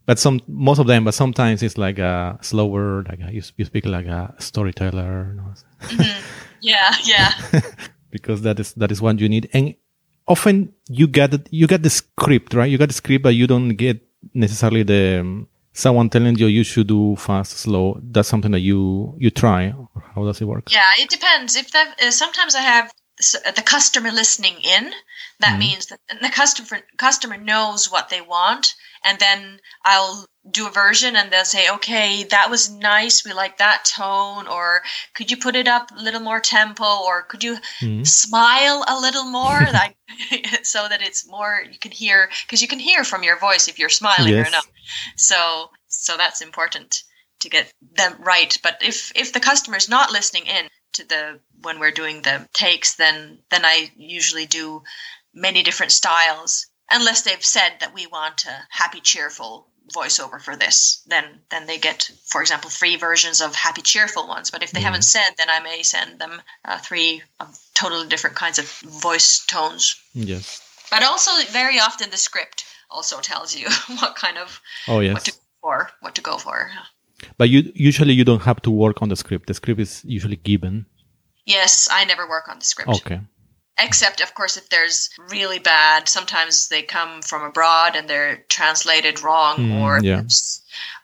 But 0.08 0.18
some, 0.18 0.40
most 0.48 0.78
of 0.78 0.86
them, 0.86 1.04
but 1.04 1.12
sometimes 1.12 1.62
it's 1.62 1.76
like 1.76 1.98
a 1.98 2.38
slower, 2.40 3.02
like 3.02 3.20
a, 3.20 3.30
you, 3.30 3.42
you 3.58 3.66
speak 3.66 3.84
like 3.84 4.06
a 4.06 4.34
storyteller. 4.38 5.36
mm-hmm. 5.82 6.24
Yeah, 6.62 6.94
yeah. 7.04 7.30
because 8.10 8.40
that 8.40 8.58
is 8.58 8.72
that 8.72 8.90
is 8.90 9.02
what 9.02 9.20
you 9.20 9.28
need. 9.28 9.50
And 9.52 9.74
often 10.26 10.72
you 10.88 11.08
get 11.08 11.46
you 11.50 11.66
get 11.66 11.82
the 11.82 11.90
script, 11.90 12.54
right? 12.54 12.70
You 12.70 12.78
get 12.78 12.88
the 12.88 12.94
script, 12.94 13.22
but 13.22 13.34
you 13.34 13.46
don't 13.46 13.76
get 13.76 14.00
necessarily 14.32 14.82
the 14.82 15.20
um, 15.20 15.46
someone 15.74 16.08
telling 16.08 16.38
you 16.38 16.46
you 16.46 16.64
should 16.64 16.86
do 16.86 17.14
fast, 17.16 17.58
slow. 17.58 18.00
That's 18.02 18.28
something 18.28 18.52
that 18.52 18.60
you 18.60 19.14
you 19.18 19.28
try. 19.28 19.74
How 20.14 20.24
does 20.24 20.40
it 20.40 20.46
work? 20.46 20.72
Yeah, 20.72 20.88
it 20.96 21.10
depends. 21.10 21.54
If 21.54 21.70
that 21.72 22.00
uh, 22.02 22.10
sometimes 22.10 22.54
I 22.54 22.62
have 22.62 22.90
the 23.18 23.62
customer 23.64 24.10
listening 24.10 24.56
in. 24.62 24.92
That 25.40 25.50
mm-hmm. 25.50 25.58
means 25.58 25.86
that 25.86 26.00
the 26.20 26.28
customer 26.28 26.80
customer 26.96 27.36
knows 27.36 27.90
what 27.90 28.08
they 28.08 28.20
want, 28.20 28.74
and 29.04 29.18
then 29.18 29.60
I'll 29.84 30.26
do 30.50 30.66
a 30.66 30.70
version, 30.70 31.16
and 31.16 31.30
they'll 31.30 31.44
say, 31.44 31.70
"Okay, 31.70 32.24
that 32.24 32.50
was 32.50 32.70
nice. 32.70 33.24
We 33.24 33.32
like 33.32 33.58
that 33.58 33.84
tone." 33.84 34.46
Or 34.48 34.82
could 35.14 35.30
you 35.30 35.36
put 35.36 35.56
it 35.56 35.68
up 35.68 35.90
a 35.90 36.02
little 36.02 36.20
more 36.20 36.40
tempo? 36.40 36.84
Or 36.84 37.22
could 37.22 37.44
you 37.44 37.56
mm-hmm. 37.80 38.04
smile 38.04 38.84
a 38.88 39.00
little 39.00 39.24
more, 39.24 39.60
like 39.72 39.96
so 40.62 40.88
that 40.88 41.02
it's 41.02 41.26
more 41.26 41.62
you 41.70 41.78
can 41.78 41.92
hear 41.92 42.30
because 42.46 42.62
you 42.62 42.68
can 42.68 42.78
hear 42.80 43.04
from 43.04 43.22
your 43.22 43.38
voice 43.38 43.68
if 43.68 43.78
you're 43.78 43.88
smiling 43.88 44.32
yes. 44.32 44.48
or 44.48 44.50
not. 44.50 44.66
So 45.16 45.70
so 45.88 46.16
that's 46.16 46.40
important 46.40 47.02
to 47.40 47.48
get 47.48 47.72
them 47.96 48.14
right. 48.20 48.56
But 48.62 48.78
if 48.82 49.12
if 49.14 49.32
the 49.32 49.40
customer 49.40 49.76
is 49.76 49.88
not 49.88 50.12
listening 50.12 50.46
in 50.46 50.68
to 50.94 51.06
the 51.06 51.40
when 51.62 51.78
we're 51.78 51.90
doing 51.90 52.22
the 52.22 52.48
takes, 52.52 52.94
then 52.94 53.38
then 53.50 53.64
I 53.64 53.90
usually 53.96 54.46
do 54.46 54.82
many 55.34 55.62
different 55.62 55.92
styles, 55.92 56.66
unless 56.90 57.22
they've 57.22 57.44
said 57.44 57.74
that 57.80 57.94
we 57.94 58.06
want 58.06 58.46
a 58.46 58.66
happy, 58.70 59.00
cheerful 59.00 59.68
voiceover 59.94 60.40
for 60.40 60.56
this. 60.56 61.02
Then 61.06 61.24
then 61.50 61.66
they 61.66 61.78
get, 61.78 62.10
for 62.26 62.40
example, 62.40 62.70
three 62.70 62.96
versions 62.96 63.40
of 63.40 63.54
happy, 63.54 63.82
cheerful 63.82 64.28
ones. 64.28 64.50
But 64.50 64.62
if 64.62 64.72
they 64.72 64.80
mm 64.80 64.84
haven't 64.84 65.02
said, 65.02 65.30
then 65.36 65.50
I 65.50 65.60
may 65.60 65.82
send 65.82 66.18
them 66.18 66.42
uh, 66.64 66.78
three 66.78 67.22
of 67.40 67.58
totally 67.74 68.08
different 68.08 68.36
kinds 68.36 68.58
of 68.58 68.66
voice 68.80 69.44
tones. 69.46 70.00
Yes. 70.14 70.62
But 70.90 71.02
also, 71.02 71.30
very 71.50 71.78
often 71.78 72.10
the 72.10 72.16
script 72.16 72.64
also 72.90 73.20
tells 73.20 73.54
you 73.54 73.68
what 74.00 74.16
kind 74.16 74.38
of 74.38 74.60
oh 74.88 75.00
yes 75.00 75.14
what 75.14 75.24
to 75.24 75.32
go 75.32 75.38
for 75.60 75.90
what 76.00 76.14
to 76.14 76.22
go 76.22 76.38
for. 76.38 76.70
But 77.36 77.48
you 77.48 77.72
usually 77.74 78.14
you 78.14 78.24
don't 78.24 78.42
have 78.42 78.62
to 78.62 78.70
work 78.70 79.02
on 79.02 79.08
the 79.08 79.16
script. 79.16 79.46
The 79.46 79.54
script 79.54 79.80
is 79.80 80.02
usually 80.04 80.36
given. 80.36 80.86
Yes, 81.46 81.88
I 81.90 82.04
never 82.04 82.28
work 82.28 82.48
on 82.48 82.58
the 82.58 82.64
script. 82.64 82.90
Okay. 82.90 83.20
Except, 83.80 84.20
of 84.20 84.34
course, 84.34 84.56
if 84.56 84.68
there's 84.70 85.08
really 85.30 85.60
bad. 85.60 86.08
Sometimes 86.08 86.68
they 86.68 86.82
come 86.82 87.22
from 87.22 87.42
abroad 87.42 87.94
and 87.94 88.08
they're 88.08 88.44
translated 88.48 89.22
wrong, 89.22 89.56
mm, 89.56 89.80
or 89.80 90.00
yeah. 90.02 90.24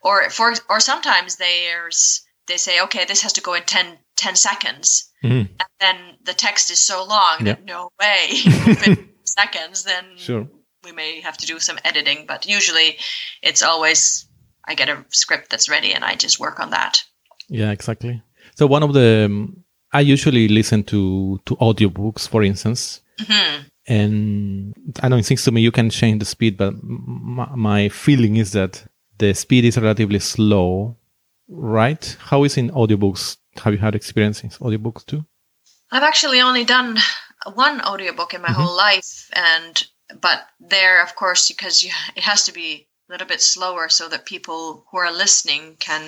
or 0.02 0.28
for 0.30 0.54
or 0.68 0.80
sometimes 0.80 1.36
there's 1.36 2.24
they 2.48 2.56
say, 2.56 2.82
okay, 2.82 3.04
this 3.04 3.22
has 3.22 3.32
to 3.34 3.40
go 3.40 3.54
in 3.54 3.62
10, 3.62 3.96
10 4.16 4.36
seconds, 4.36 5.10
mm. 5.22 5.48
and 5.48 5.68
then 5.80 5.96
the 6.24 6.34
text 6.34 6.70
is 6.70 6.78
so 6.78 7.04
long 7.04 7.38
yeah. 7.38 7.54
that 7.54 7.64
no 7.64 7.90
way 8.00 9.06
seconds. 9.24 9.84
Then 9.84 10.04
sure. 10.16 10.48
we 10.82 10.90
may 10.90 11.20
have 11.20 11.36
to 11.38 11.46
do 11.46 11.60
some 11.60 11.78
editing, 11.84 12.26
but 12.26 12.44
usually 12.44 12.98
it's 13.40 13.62
always 13.62 14.26
I 14.66 14.74
get 14.74 14.88
a 14.88 15.04
script 15.10 15.50
that's 15.50 15.68
ready 15.68 15.92
and 15.92 16.04
I 16.04 16.14
just 16.14 16.40
work 16.40 16.60
on 16.60 16.70
that. 16.70 17.02
Yeah, 17.48 17.70
exactly. 17.70 18.22
So 18.54 18.66
one 18.66 18.82
of 18.82 18.92
the 18.92 19.24
um, 19.26 19.64
I 19.92 20.00
usually 20.00 20.48
listen 20.48 20.82
to 20.84 21.40
to 21.46 21.56
audiobooks, 21.56 22.28
for 22.28 22.42
instance. 22.42 23.00
Mm-hmm. 23.20 23.62
And 23.86 24.74
I 25.02 25.08
know 25.08 25.16
it 25.16 25.24
seems 25.24 25.44
to 25.44 25.52
me 25.52 25.60
you 25.60 25.70
can 25.70 25.90
change 25.90 26.18
the 26.18 26.24
speed, 26.24 26.56
but 26.56 26.74
my, 26.82 27.48
my 27.54 27.88
feeling 27.90 28.36
is 28.36 28.52
that 28.52 28.82
the 29.18 29.34
speed 29.34 29.64
is 29.64 29.76
relatively 29.76 30.18
slow, 30.18 30.96
right? 31.48 32.16
How 32.18 32.44
is 32.44 32.56
in 32.56 32.70
audiobooks? 32.70 33.36
Have 33.62 33.74
you 33.74 33.78
had 33.78 33.94
experience 33.94 34.42
in 34.42 34.50
audiobooks 34.50 35.04
too? 35.04 35.24
I've 35.90 36.02
actually 36.02 36.40
only 36.40 36.64
done 36.64 36.98
one 37.54 37.80
audiobook 37.82 38.34
in 38.34 38.42
my 38.42 38.48
mm-hmm. 38.48 38.62
whole 38.62 38.76
life, 38.76 39.30
and 39.34 39.84
but 40.20 40.46
there, 40.58 41.02
of 41.02 41.14
course, 41.14 41.48
because 41.48 41.82
you, 41.82 41.90
it 42.16 42.22
has 42.22 42.44
to 42.44 42.52
be 42.52 42.88
a 43.08 43.12
little 43.12 43.26
bit 43.26 43.40
slower 43.40 43.88
so 43.88 44.08
that 44.08 44.26
people 44.26 44.84
who 44.90 44.98
are 44.98 45.12
listening 45.12 45.76
can 45.78 46.02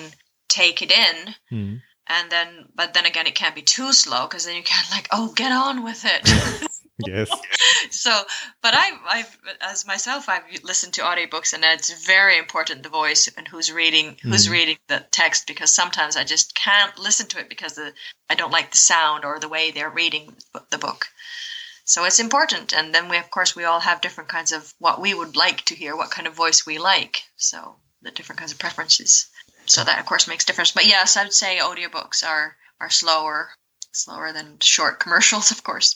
take 0.47 0.81
it 0.81 0.91
in. 0.91 1.35
Mm. 1.51 1.81
And 2.09 2.31
then, 2.31 2.69
but 2.73 2.93
then 2.93 3.05
again, 3.05 3.27
it 3.27 3.35
can't 3.35 3.55
be 3.55 3.61
too 3.61 3.91
slow 3.91 4.27
because 4.27 4.45
then 4.45 4.55
you 4.55 4.63
can't 4.63 4.89
like, 4.91 5.07
oh, 5.11 5.33
get 5.33 5.51
on 5.51 5.83
with 5.83 6.03
it. 6.05 6.69
yes. 7.05 7.29
So, 7.89 8.23
but 8.61 8.73
I, 8.75 8.91
I've, 9.07 9.37
as 9.61 9.87
myself, 9.87 10.29
I've 10.29 10.43
listened 10.63 10.93
to 10.93 11.01
audiobooks 11.01 11.53
and 11.53 11.63
it's 11.63 12.05
very 12.05 12.37
important 12.37 12.83
the 12.83 12.89
voice 12.89 13.29
and 13.37 13.47
who's 13.47 13.71
reading, 13.71 14.17
who's 14.21 14.47
mm. 14.47 14.51
reading 14.51 14.77
the 14.87 15.05
text 15.11 15.47
because 15.47 15.73
sometimes 15.73 16.17
I 16.17 16.23
just 16.23 16.53
can't 16.53 16.97
listen 16.97 17.27
to 17.27 17.39
it 17.39 17.49
because 17.49 17.73
the, 17.73 17.93
I 18.29 18.35
don't 18.35 18.51
like 18.51 18.71
the 18.71 18.77
sound 18.77 19.25
or 19.25 19.39
the 19.39 19.47
way 19.47 19.71
they're 19.71 19.89
reading 19.89 20.35
the 20.69 20.77
book. 20.77 21.07
So 21.87 22.03
it's 22.03 22.19
important. 22.19 22.73
And 22.73 22.93
then 22.93 23.07
we, 23.07 23.17
of 23.17 23.31
course, 23.31 23.55
we 23.55 23.63
all 23.63 23.79
have 23.79 24.01
different 24.01 24.29
kinds 24.29 24.51
of 24.51 24.73
what 24.77 24.99
we 24.99 25.13
would 25.13 25.37
like 25.37 25.63
to 25.65 25.75
hear, 25.75 25.95
what 25.95 26.11
kind 26.11 26.27
of 26.27 26.33
voice 26.33 26.65
we 26.65 26.77
like. 26.77 27.23
So 27.37 27.77
the 28.01 28.11
different 28.11 28.39
kinds 28.39 28.51
of 28.51 28.59
preferences. 28.59 29.27
So 29.65 29.85
that, 29.85 29.99
of 29.99 30.05
course, 30.05 30.27
makes 30.27 30.43
difference. 30.43 30.71
But 30.71 30.85
yes, 30.85 31.15
I 31.15 31.23
would 31.23 31.33
say 31.33 31.59
audiobooks 31.59 32.27
are 32.27 32.57
are 32.81 32.89
slower, 32.89 33.49
slower 33.93 34.33
than 34.33 34.59
short 34.59 34.99
commercials, 34.99 35.49
of 35.55 35.63
course. 35.63 35.95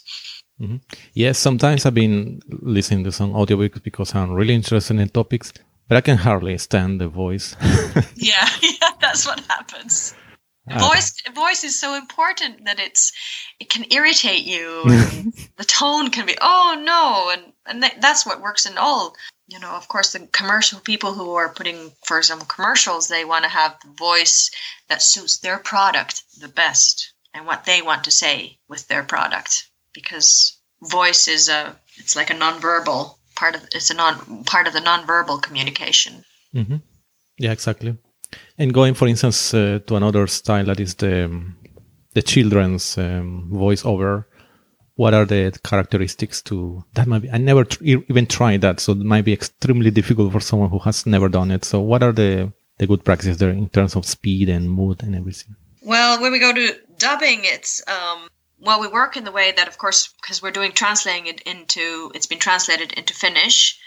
Mm-hmm. 0.62 0.78
Yes, 1.14 1.38
sometimes 1.38 1.86
I've 1.86 1.94
been 1.94 2.42
listening 2.48 3.04
to 3.04 3.12
some 3.12 3.34
audiobooks 3.34 3.84
because 3.84 4.16
I'm 4.16 4.32
really 4.32 4.56
interested 4.56 4.98
in 4.98 5.10
topics, 5.10 5.52
but 5.90 5.98
I 5.98 6.02
can 6.02 6.18
hardly 6.18 6.58
stand 6.58 7.02
the 7.02 7.10
voice. 7.10 7.56
yeah, 8.16 8.48
yeah, 8.62 8.92
that's 9.02 9.26
what 9.26 9.42
happens. 9.42 10.16
Voice 10.70 11.14
voice 11.34 11.64
is 11.64 11.80
so 11.80 11.96
important 11.96 12.66
that 12.66 12.80
it's 12.80 13.12
it 13.60 13.70
can 13.70 13.86
irritate 13.92 14.44
you. 14.44 14.84
the 15.58 15.66
tone 15.66 16.12
can 16.12 16.28
be 16.28 16.38
oh 16.40 16.80
no, 16.84 17.32
and 17.32 17.54
and 17.66 17.82
th- 17.82 18.00
that's 18.00 18.26
what 18.26 18.42
works 18.42 18.68
in 18.68 18.78
all. 18.78 19.16
You 19.48 19.60
know, 19.60 19.72
of 19.72 19.88
course, 19.88 20.14
the 20.14 20.28
commercial 20.28 20.80
people 20.80 21.14
who 21.14 21.34
are 21.34 21.50
putting, 21.50 21.92
for 22.06 22.18
example, 22.20 22.46
commercials, 22.46 23.08
they 23.08 23.26
want 23.26 23.44
to 23.44 23.50
have 23.50 23.76
the 23.82 23.92
voice 23.92 24.52
that 24.88 25.02
suits 25.02 25.40
their 25.40 25.58
product 25.58 26.24
the 26.40 26.48
best 26.48 27.14
and 27.34 27.46
what 27.46 27.66
they 27.66 27.82
want 27.82 28.04
to 28.04 28.12
say 28.12 28.60
with 28.70 28.88
their 28.88 29.04
product, 29.04 29.68
because 29.94 30.60
voice 30.84 31.28
is 31.28 31.50
a 31.50 31.76
it's 31.98 32.16
like 32.16 32.30
a 32.30 32.36
nonverbal 32.36 33.16
part 33.36 33.56
of 33.56 33.64
it's 33.74 33.90
a 33.90 33.96
non 33.96 34.44
part 34.44 34.68
of 34.68 34.74
the 34.74 34.80
nonverbal 34.80 35.42
communication. 35.42 36.24
Mm-hmm. 36.54 36.78
Yeah, 37.40 37.52
exactly. 37.52 37.98
And 38.58 38.74
going, 38.74 38.94
for 38.94 39.08
instance, 39.08 39.54
uh, 39.54 39.80
to 39.88 39.96
another 39.96 40.28
style 40.28 40.66
that 40.66 40.80
is 40.80 40.96
the 40.96 41.26
um, 41.26 41.58
the 42.14 42.22
children's 42.22 42.98
um, 42.98 43.50
voiceover. 43.52 44.26
What 44.96 45.14
are 45.14 45.26
the 45.26 45.58
characteristics 45.64 46.42
to 46.44 46.84
that? 46.94 47.08
Might 47.08 47.24
be 47.24 47.32
I 47.32 47.38
never 47.38 47.64
tr- 47.64 47.84
even 47.84 48.28
tried 48.28 48.62
that, 48.62 48.80
so 48.80 48.92
it 48.92 49.00
might 49.00 49.26
be 49.26 49.34
extremely 49.34 49.90
difficult 49.90 50.32
for 50.32 50.42
someone 50.42 50.70
who 50.70 50.80
has 50.80 51.06
never 51.06 51.30
done 51.30 51.50
it. 51.52 51.66
So, 51.66 51.80
what 51.80 52.04
are 52.04 52.12
the 52.12 52.52
the 52.78 52.88
good 52.88 53.04
practices 53.04 53.38
there 53.38 53.50
in 53.50 53.70
terms 53.70 53.96
of 53.96 54.06
speed 54.06 54.50
and 54.50 54.70
mood 54.70 55.02
and 55.02 55.16
everything? 55.16 55.56
Well, 55.84 56.22
when 56.22 56.32
we 56.32 56.40
go 56.40 56.54
to 56.54 56.76
dubbing, 56.98 57.42
it's 57.44 57.82
um, 57.88 58.28
well, 58.62 58.80
we 58.80 58.88
work 58.88 59.18
in 59.18 59.24
the 59.24 59.32
way 59.32 59.52
that, 59.52 59.68
of 59.68 59.78
course, 59.78 60.14
because 60.22 60.42
we're 60.42 60.52
doing 60.52 60.72
translating 60.72 61.26
it 61.26 61.42
into, 61.42 62.12
it's 62.14 62.28
been 62.28 62.40
translated 62.40 62.94
into 62.94 63.14
Finnish. 63.14 63.80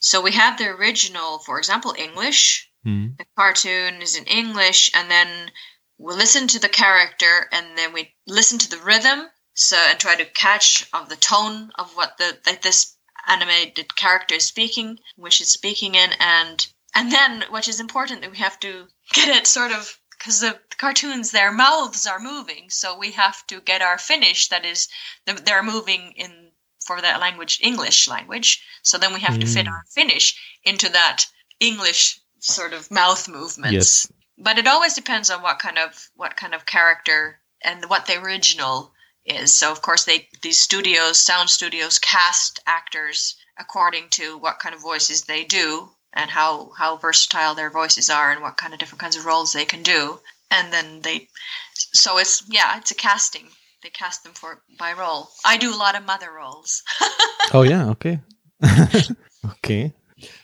So 0.00 0.20
we 0.20 0.32
have 0.32 0.58
the 0.58 0.68
original, 0.68 1.38
for 1.38 1.58
example, 1.58 1.94
English, 1.96 2.67
Mm. 2.88 3.18
The 3.18 3.26
cartoon 3.36 4.00
is 4.00 4.16
in 4.16 4.24
English, 4.24 4.90
and 4.94 5.10
then 5.10 5.52
we 5.98 6.14
listen 6.14 6.48
to 6.48 6.58
the 6.58 6.70
character, 6.70 7.48
and 7.52 7.76
then 7.76 7.92
we 7.92 8.14
listen 8.26 8.58
to 8.60 8.70
the 8.70 8.78
rhythm, 8.78 9.28
so 9.52 9.76
and 9.76 10.00
try 10.00 10.14
to 10.16 10.24
catch 10.24 10.88
of 10.92 11.08
the 11.10 11.16
tone 11.16 11.70
of 11.74 11.94
what 11.96 12.16
the 12.16 12.38
that 12.44 12.62
this 12.62 12.96
animated 13.26 13.94
character 13.96 14.36
is 14.36 14.46
speaking, 14.46 14.98
which 15.16 15.40
is 15.40 15.52
speaking 15.52 15.94
in, 15.96 16.12
and 16.18 16.66
and 16.94 17.12
then 17.12 17.44
which 17.50 17.68
is 17.68 17.78
important 17.80 18.22
that 18.22 18.30
we 18.30 18.38
have 18.38 18.58
to 18.60 18.88
get 19.12 19.28
it 19.28 19.46
sort 19.46 19.72
of 19.72 20.00
because 20.10 20.40
the 20.40 20.58
cartoons 20.78 21.30
their 21.30 21.52
mouths 21.52 22.06
are 22.06 22.18
moving 22.18 22.70
so 22.70 22.96
we 22.96 23.12
have 23.12 23.46
to 23.46 23.60
get 23.60 23.82
our 23.82 23.98
Finnish 23.98 24.48
that 24.48 24.64
is 24.64 24.88
they're 25.26 25.62
moving 25.62 26.12
in 26.16 26.50
for 26.84 27.00
that 27.00 27.20
language 27.20 27.60
english 27.62 28.08
language 28.08 28.64
so 28.82 28.98
then 28.98 29.12
we 29.12 29.20
have 29.20 29.34
mm. 29.34 29.40
to 29.40 29.46
fit 29.46 29.66
mm. 29.66 29.70
our 29.70 29.84
Finnish 29.94 30.38
into 30.64 30.88
that 30.88 31.24
english 31.60 32.20
sort 32.40 32.72
of 32.72 32.90
mouth 32.90 33.28
movements. 33.28 33.72
Yes. 33.72 34.12
But 34.36 34.58
it 34.58 34.66
always 34.66 34.94
depends 34.94 35.30
on 35.30 35.42
what 35.42 35.58
kind 35.58 35.78
of 35.78 36.10
what 36.16 36.36
kind 36.36 36.54
of 36.54 36.66
character 36.66 37.40
and 37.62 37.84
what 37.86 38.06
the 38.06 38.20
original 38.20 38.92
is. 39.24 39.54
So 39.54 39.70
of 39.72 39.82
course 39.82 40.04
they 40.04 40.28
these 40.42 40.60
studios, 40.60 41.18
sound 41.18 41.50
studios 41.50 41.98
cast 41.98 42.60
actors 42.66 43.36
according 43.58 44.08
to 44.10 44.38
what 44.38 44.60
kind 44.60 44.74
of 44.74 44.80
voices 44.80 45.22
they 45.22 45.44
do 45.44 45.88
and 46.12 46.30
how 46.30 46.70
how 46.76 46.96
versatile 46.96 47.54
their 47.54 47.70
voices 47.70 48.10
are 48.10 48.30
and 48.30 48.42
what 48.42 48.56
kind 48.56 48.72
of 48.72 48.78
different 48.78 49.00
kinds 49.00 49.16
of 49.16 49.26
roles 49.26 49.52
they 49.52 49.64
can 49.64 49.82
do. 49.82 50.20
And 50.50 50.72
then 50.72 51.00
they 51.02 51.28
so 51.74 52.18
it's 52.18 52.42
yeah, 52.48 52.78
it's 52.78 52.90
a 52.90 52.94
casting. 52.94 53.48
They 53.82 53.90
cast 53.90 54.24
them 54.24 54.32
for 54.32 54.62
by 54.78 54.92
role. 54.92 55.28
I 55.44 55.56
do 55.56 55.74
a 55.74 55.76
lot 55.76 55.96
of 55.96 56.04
mother 56.04 56.30
roles. 56.32 56.82
oh 57.52 57.62
yeah, 57.62 57.90
okay. 57.90 58.20
okay. 59.46 59.92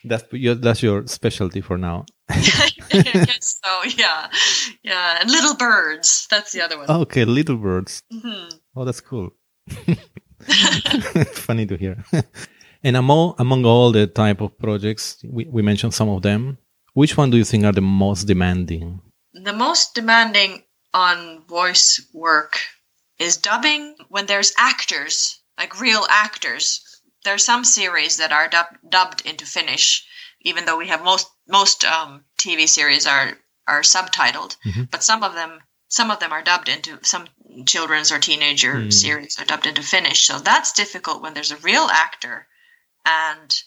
That's 0.04 0.24
your 0.32 0.54
that's 0.54 0.82
your 0.82 1.06
specialty 1.06 1.60
for 1.60 1.78
now. 1.78 2.04
so 2.30 3.82
yeah, 3.96 4.28
yeah, 4.82 5.18
and 5.20 5.30
little 5.30 5.56
birds. 5.56 6.26
That's 6.30 6.52
the 6.52 6.60
other 6.62 6.78
one. 6.78 6.90
Okay, 6.90 7.24
little 7.24 7.56
birds. 7.56 8.02
Mm-hmm. 8.12 8.56
Oh, 8.76 8.84
that's 8.84 9.00
cool. 9.00 9.30
Funny 11.32 11.66
to 11.66 11.76
hear. 11.76 12.04
and 12.82 12.96
among 12.96 13.34
among 13.38 13.64
all 13.64 13.92
the 13.92 14.06
type 14.06 14.40
of 14.40 14.58
projects 14.58 15.24
we, 15.28 15.46
we 15.46 15.62
mentioned 15.62 15.94
some 15.94 16.08
of 16.08 16.22
them, 16.22 16.58
which 16.92 17.16
one 17.16 17.30
do 17.30 17.36
you 17.36 17.44
think 17.44 17.64
are 17.64 17.72
the 17.72 17.80
most 17.80 18.24
demanding? 18.24 19.00
The 19.32 19.52
most 19.52 19.94
demanding 19.94 20.62
on 20.92 21.44
voice 21.48 22.00
work 22.12 22.58
is 23.18 23.36
dubbing 23.36 23.96
when 24.08 24.26
there's 24.26 24.52
actors, 24.58 25.40
like 25.58 25.80
real 25.80 26.04
actors. 26.08 26.93
There 27.24 27.34
are 27.34 27.38
some 27.38 27.64
series 27.64 28.18
that 28.18 28.32
are 28.32 28.48
dub- 28.48 28.78
dubbed 28.88 29.22
into 29.22 29.46
Finnish, 29.46 30.06
even 30.42 30.64
though 30.64 30.76
we 30.76 30.88
have 30.88 31.02
most 31.02 31.26
most 31.48 31.84
um, 31.84 32.24
TV 32.38 32.68
series 32.68 33.06
are 33.06 33.38
are 33.66 33.82
subtitled, 33.82 34.56
mm-hmm. 34.64 34.84
but 34.84 35.02
some 35.02 35.22
of 35.22 35.34
them 35.34 35.60
some 35.88 36.10
of 36.10 36.20
them 36.20 36.32
are 36.32 36.42
dubbed 36.42 36.68
into 36.68 36.98
some 37.02 37.28
children's 37.66 38.10
or 38.12 38.18
teenager 38.18 38.74
mm. 38.74 38.92
series 38.92 39.38
are 39.38 39.44
dubbed 39.44 39.66
into 39.66 39.82
Finnish. 39.82 40.26
So 40.26 40.38
that's 40.38 40.72
difficult 40.72 41.22
when 41.22 41.34
there's 41.34 41.52
a 41.52 41.56
real 41.56 41.88
actor, 41.90 42.46
and 43.06 43.62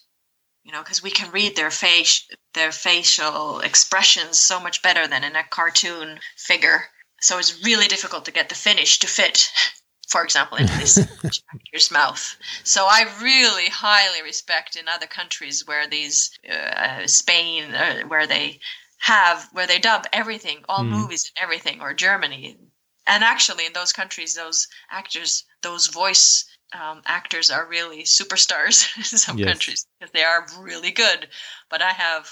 you 0.64 0.72
know 0.72 0.84
because 0.84 1.02
we 1.02 1.12
can 1.12 1.32
read 1.32 1.56
their 1.56 1.72
face 1.72 2.28
their 2.54 2.72
facial 2.72 3.60
expressions 3.62 4.40
so 4.40 4.60
much 4.60 4.82
better 4.82 5.08
than 5.08 5.24
in 5.24 5.36
a 5.36 5.44
cartoon 5.44 6.20
figure. 6.36 6.90
So 7.22 7.40
it's 7.40 7.64
really 7.64 7.88
difficult 7.88 8.26
to 8.26 8.32
get 8.32 8.50
the 8.50 8.56
Finnish 8.56 9.00
to 9.00 9.08
fit 9.08 9.52
for 10.08 10.24
example, 10.24 10.58
into 10.58 10.76
this 10.78 10.98
actor's 11.54 11.92
mouth. 11.92 12.38
So 12.64 12.86
I 12.86 13.06
really 13.22 13.70
highly 13.70 14.22
respect 14.24 14.76
in 14.76 14.88
other 14.88 15.06
countries 15.06 15.68
where 15.68 15.88
these 15.88 16.32
uh, 16.50 17.06
Spain, 17.08 17.74
uh, 17.74 18.04
where 18.08 18.26
they 18.26 18.60
have 19.00 19.48
where 19.52 19.68
they 19.68 19.80
dub 19.80 20.06
everything, 20.12 20.64
all 20.68 20.84
mm. 20.84 20.90
movies 20.90 21.30
and 21.30 21.44
everything, 21.44 21.82
or 21.82 21.94
Germany. 21.94 22.58
And 23.06 23.24
actually, 23.24 23.66
in 23.66 23.74
those 23.74 23.94
countries, 23.94 24.34
those 24.34 24.68
actors, 24.92 25.46
those 25.62 25.88
voice 25.88 26.46
um, 26.74 27.02
actors 27.06 27.50
are 27.50 27.68
really 27.68 28.04
superstars 28.04 28.98
in 28.98 29.04
some 29.04 29.38
yes. 29.38 29.48
countries 29.48 29.88
because 30.00 30.12
they 30.14 30.24
are 30.24 30.46
really 30.60 30.92
good. 30.92 31.28
But 31.70 31.82
I 31.82 31.92
have, 31.92 32.30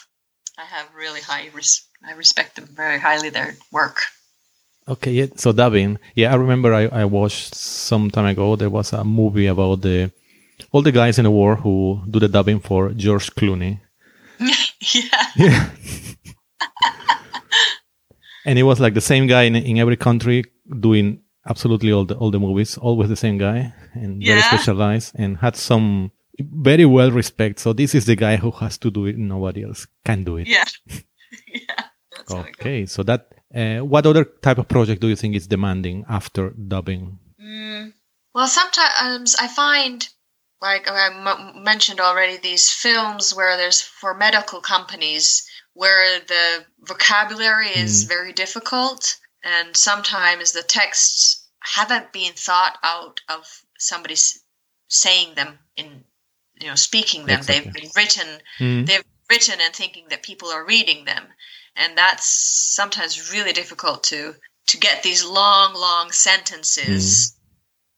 I 0.58 0.66
have 0.66 0.94
really 0.94 1.22
high, 1.22 1.50
res- 1.54 1.86
I 2.06 2.14
respect 2.14 2.56
them 2.56 2.68
very 2.72 3.00
highly. 3.00 3.30
Their 3.30 3.56
work. 3.72 4.00
Okay, 4.88 5.12
yeah. 5.12 5.26
So 5.36 5.52
dubbing, 5.52 5.98
yeah, 6.14 6.32
I 6.32 6.36
remember 6.36 6.74
I, 6.74 6.88
I 6.88 7.06
watched 7.06 7.56
some 7.56 8.12
time 8.12 8.26
ago. 8.26 8.56
There 8.56 8.70
was 8.70 8.94
a 8.94 9.04
movie 9.04 9.48
about 9.48 9.82
the 9.82 10.12
all 10.72 10.82
the 10.82 10.92
guys 10.92 11.18
in 11.18 11.24
the 11.24 11.32
war 11.32 11.56
who 11.56 12.02
do 12.10 12.20
the 12.20 12.28
dubbing 12.28 12.60
for 12.60 12.92
George 12.92 13.34
Clooney. 13.36 13.80
yeah. 14.94 15.26
Yeah. 15.36 15.70
and 18.46 18.60
it 18.60 18.64
was 18.64 18.80
like 18.80 18.94
the 18.94 19.02
same 19.02 19.28
guy 19.28 19.44
in, 19.44 19.56
in 19.56 19.80
every 19.80 19.98
country 19.98 20.44
doing 20.80 21.22
absolutely 21.48 21.92
all 21.92 22.06
the 22.06 22.16
all 22.16 22.32
the 22.32 22.40
movies, 22.40 22.78
always 22.78 23.10
the 23.10 23.16
same 23.16 23.38
guy, 23.38 23.74
and 23.94 24.22
yeah. 24.22 24.36
very 24.36 24.42
specialized, 24.42 25.14
and 25.16 25.38
had 25.38 25.56
some 25.56 26.12
very 26.40 26.86
well 26.86 27.12
respect. 27.12 27.60
So 27.60 27.74
this 27.74 27.96
is 27.96 28.06
the 28.06 28.16
guy 28.16 28.38
who 28.38 28.52
has 28.52 28.78
to 28.80 28.92
do 28.92 29.06
it; 29.06 29.18
nobody 29.18 29.64
else 29.64 29.88
can 30.04 30.24
do 30.24 30.38
it. 30.38 30.48
Yeah, 30.48 30.66
yeah. 31.48 31.86
okay, 32.30 32.86
so 32.86 33.04
that. 33.04 33.28
Uh, 33.56 33.80
what 33.80 34.06
other 34.06 34.26
type 34.26 34.58
of 34.58 34.68
project 34.68 35.02
do 35.02 35.08
you 35.08 35.16
think 35.16 35.36
is 35.36 35.48
demanding 35.48 36.06
after 36.10 36.50
dubbing? 36.52 37.18
Mm, 37.42 37.94
well, 38.34 38.48
sometimes 38.48 39.36
I 39.36 39.48
find 39.48 40.08
like 40.62 40.90
I 40.90 41.08
m- 41.08 41.64
mentioned 41.64 42.00
already, 42.00 42.38
these 42.38 42.72
films 42.72 43.34
where 43.36 43.58
there's 43.58 43.82
for 43.82 44.14
medical 44.14 44.62
companies 44.62 45.48
where 45.74 46.20
the 46.20 46.66
vocabulary 46.80 47.68
is 47.68 48.06
mm. 48.06 48.08
very 48.08 48.34
difficult 48.34 49.18
and 49.44 49.76
sometimes 49.76 50.54
the 50.54 50.64
texts 50.64 51.48
haven't 51.60 52.12
been 52.14 52.34
thought 52.34 52.78
out 52.84 53.22
of 53.30 53.46
somebody 53.78 54.16
saying 54.88 55.36
them 55.36 55.60
in 55.76 56.04
you 56.62 56.68
know 56.68 56.76
speaking 56.76 57.26
them 57.26 57.40
exactly. 57.40 57.64
they've 57.64 57.74
been 57.74 57.92
written 57.96 58.28
mm. 58.60 58.86
they've 58.88 59.04
written 59.30 59.60
and 59.62 59.76
thinking 59.76 60.06
that 60.10 60.24
people 60.24 60.50
are 60.50 60.66
reading 60.66 61.04
them 61.06 61.24
and 61.76 61.98
that's 61.98 62.28
sometimes 62.28 63.32
really 63.32 63.54
difficult 63.54 64.04
to 64.04 64.36
to 64.68 64.78
get 64.78 65.04
these 65.04 65.26
long 65.26 65.74
long 65.74 66.12
sentences 66.12 67.32
mm 67.32 67.36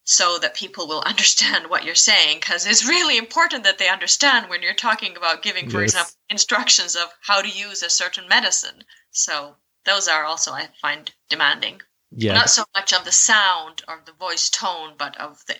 so 0.09 0.39
that 0.39 0.55
people 0.55 0.87
will 0.87 1.01
understand 1.05 1.69
what 1.69 1.83
you're 1.83 1.93
saying 1.93 2.39
because 2.39 2.65
it's 2.65 2.87
really 2.87 3.17
important 3.17 3.65
that 3.65 3.77
they 3.77 3.89
understand 3.89 4.49
when 4.49 4.61
you're 4.61 4.73
talking 4.73 5.17
about 5.17 5.43
giving 5.43 5.69
for 5.69 5.81
yes. 5.81 5.91
example 5.91 6.13
instructions 6.29 6.95
of 6.95 7.13
how 7.19 7.41
to 7.41 7.49
use 7.49 7.83
a 7.83 7.89
certain 7.89 8.27
medicine. 8.29 8.85
So 9.11 9.57
those 9.85 10.07
are 10.07 10.23
also 10.23 10.53
i 10.53 10.69
find 10.81 11.13
demanding. 11.29 11.81
Yeah. 12.11 12.35
Not 12.35 12.49
so 12.49 12.63
much 12.73 12.93
of 12.93 13.03
the 13.03 13.11
sound 13.11 13.83
or 13.87 14.01
the 14.05 14.13
voice 14.13 14.49
tone 14.49 14.93
but 14.97 15.17
of 15.17 15.45
the 15.45 15.57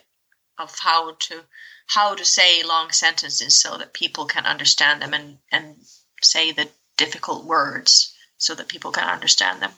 of 0.56 0.76
how 0.78 1.12
to 1.12 1.44
how 1.86 2.14
to 2.14 2.24
say 2.24 2.62
long 2.62 2.90
sentences 2.90 3.60
so 3.60 3.76
that 3.76 3.92
people 3.92 4.24
can 4.24 4.46
understand 4.46 5.02
them 5.02 5.12
and 5.12 5.38
and 5.52 5.76
say 6.22 6.52
the 6.52 6.70
difficult 6.98 7.46
words 7.46 8.14
so 8.36 8.54
that 8.54 8.68
people 8.68 8.92
can 8.92 9.08
understand 9.08 9.62
them. 9.62 9.70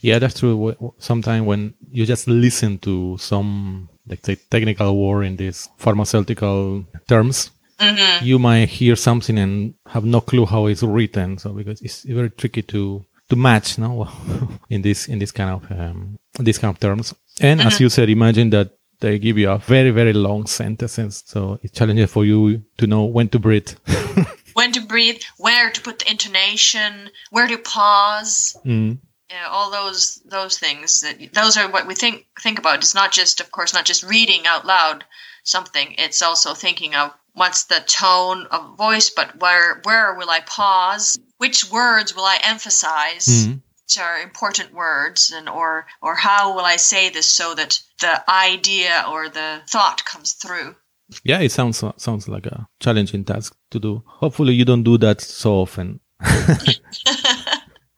Yeah 0.00 0.18
that's 0.18 0.38
true. 0.40 0.94
Sometimes 0.98 1.46
when 1.46 1.74
you 1.90 2.06
just 2.06 2.26
listen 2.26 2.78
to 2.78 3.18
some 3.18 3.88
let's 4.06 4.24
say 4.26 4.36
technical 4.50 4.96
word 4.96 5.24
in 5.24 5.36
these 5.36 5.68
pharmaceutical 5.76 6.84
terms 7.06 7.50
mm-hmm. 7.82 8.24
you 8.24 8.38
might 8.38 8.68
hear 8.68 8.96
something 8.96 9.38
and 9.38 9.74
have 9.86 10.04
no 10.04 10.20
clue 10.20 10.46
how 10.46 10.66
it's 10.66 10.82
written. 10.82 11.38
So 11.38 11.52
because 11.52 11.80
it's 11.82 12.04
very 12.04 12.30
tricky 12.30 12.62
to 12.62 13.04
to 13.28 13.36
match 13.36 13.78
no? 13.78 14.08
In 14.70 14.82
this 14.82 15.08
in 15.08 15.18
this 15.18 15.32
kind 15.32 15.50
of 15.50 15.70
um, 15.70 16.18
this 16.38 16.58
kind 16.58 16.74
of 16.74 16.80
terms. 16.80 17.14
And 17.40 17.60
mm-hmm. 17.60 17.68
as 17.68 17.80
you 17.80 17.88
said 17.88 18.08
imagine 18.08 18.50
that 18.50 18.70
they 19.00 19.18
give 19.18 19.36
you 19.36 19.50
a 19.50 19.58
very 19.58 19.90
very 19.90 20.12
long 20.12 20.46
sentence 20.46 21.24
so 21.26 21.58
it's 21.62 21.76
challenging 21.76 22.06
for 22.06 22.24
you 22.24 22.62
to 22.78 22.86
know 22.86 23.04
when 23.04 23.28
to 23.28 23.38
breathe 23.38 23.70
when 24.54 24.72
to 24.72 24.80
breathe 24.80 25.22
where 25.36 25.70
to 25.70 25.80
put 25.80 26.00
the 26.00 26.10
intonation 26.10 27.10
where 27.30 27.46
to 27.46 27.58
pause 27.58 28.56
mm 28.64 28.98
yeah, 29.32 29.48
all 29.48 29.70
those 29.70 30.16
those 30.26 30.58
things 30.58 31.00
that 31.00 31.32
those 31.32 31.56
are 31.56 31.70
what 31.70 31.86
we 31.86 31.94
think 31.94 32.26
think 32.40 32.58
about. 32.58 32.78
It's 32.78 32.94
not 32.94 33.12
just, 33.12 33.40
of 33.40 33.50
course, 33.50 33.72
not 33.72 33.86
just 33.86 34.02
reading 34.02 34.46
out 34.46 34.66
loud 34.66 35.04
something. 35.42 35.94
It's 35.98 36.20
also 36.20 36.52
thinking 36.52 36.94
of 36.94 37.14
what's 37.32 37.64
the 37.64 37.80
tone 37.86 38.46
of 38.50 38.76
voice, 38.76 39.08
but 39.08 39.40
where 39.40 39.80
where 39.84 40.14
will 40.14 40.28
I 40.28 40.40
pause? 40.40 41.18
Which 41.38 41.70
words 41.70 42.14
will 42.14 42.24
I 42.24 42.40
emphasize? 42.42 43.26
Mm-hmm. 43.26 43.52
Which 43.52 43.98
are 43.98 44.18
important 44.20 44.74
words, 44.74 45.30
and 45.34 45.48
or 45.48 45.86
or 46.02 46.14
how 46.14 46.54
will 46.54 46.66
I 46.66 46.76
say 46.76 47.08
this 47.08 47.26
so 47.26 47.54
that 47.54 47.80
the 48.00 48.30
idea 48.30 49.06
or 49.08 49.30
the 49.30 49.62
thought 49.66 50.04
comes 50.04 50.34
through? 50.34 50.76
Yeah, 51.24 51.40
it 51.40 51.52
sounds 51.52 51.84
sounds 51.96 52.28
like 52.28 52.46
a 52.46 52.66
challenging 52.80 53.24
task 53.24 53.56
to 53.70 53.78
do. 53.78 54.02
Hopefully, 54.06 54.54
you 54.54 54.64
don't 54.64 54.82
do 54.82 54.98
that 54.98 55.20
so 55.20 55.54
often. 55.54 56.00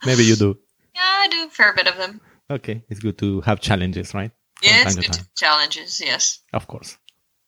Maybe 0.07 0.25
you 0.25 0.37
do. 0.37 0.59
Yeah, 0.95 1.01
I 1.03 1.29
do 1.31 1.47
a 1.47 1.51
fair 1.51 1.73
bit 1.75 1.89
of 1.89 1.97
them. 1.97 2.21
Okay, 2.51 2.85
it's 2.89 3.01
good 3.01 3.19
to 3.19 3.41
have 3.43 3.61
challenges, 3.61 4.15
right? 4.15 4.31
Yeah, 4.63 4.83
it's 4.83 4.97
good 4.97 5.13
to 5.13 5.27
challenges. 5.37 6.01
Yes, 6.01 6.41
of 6.53 6.67
course. 6.67 6.99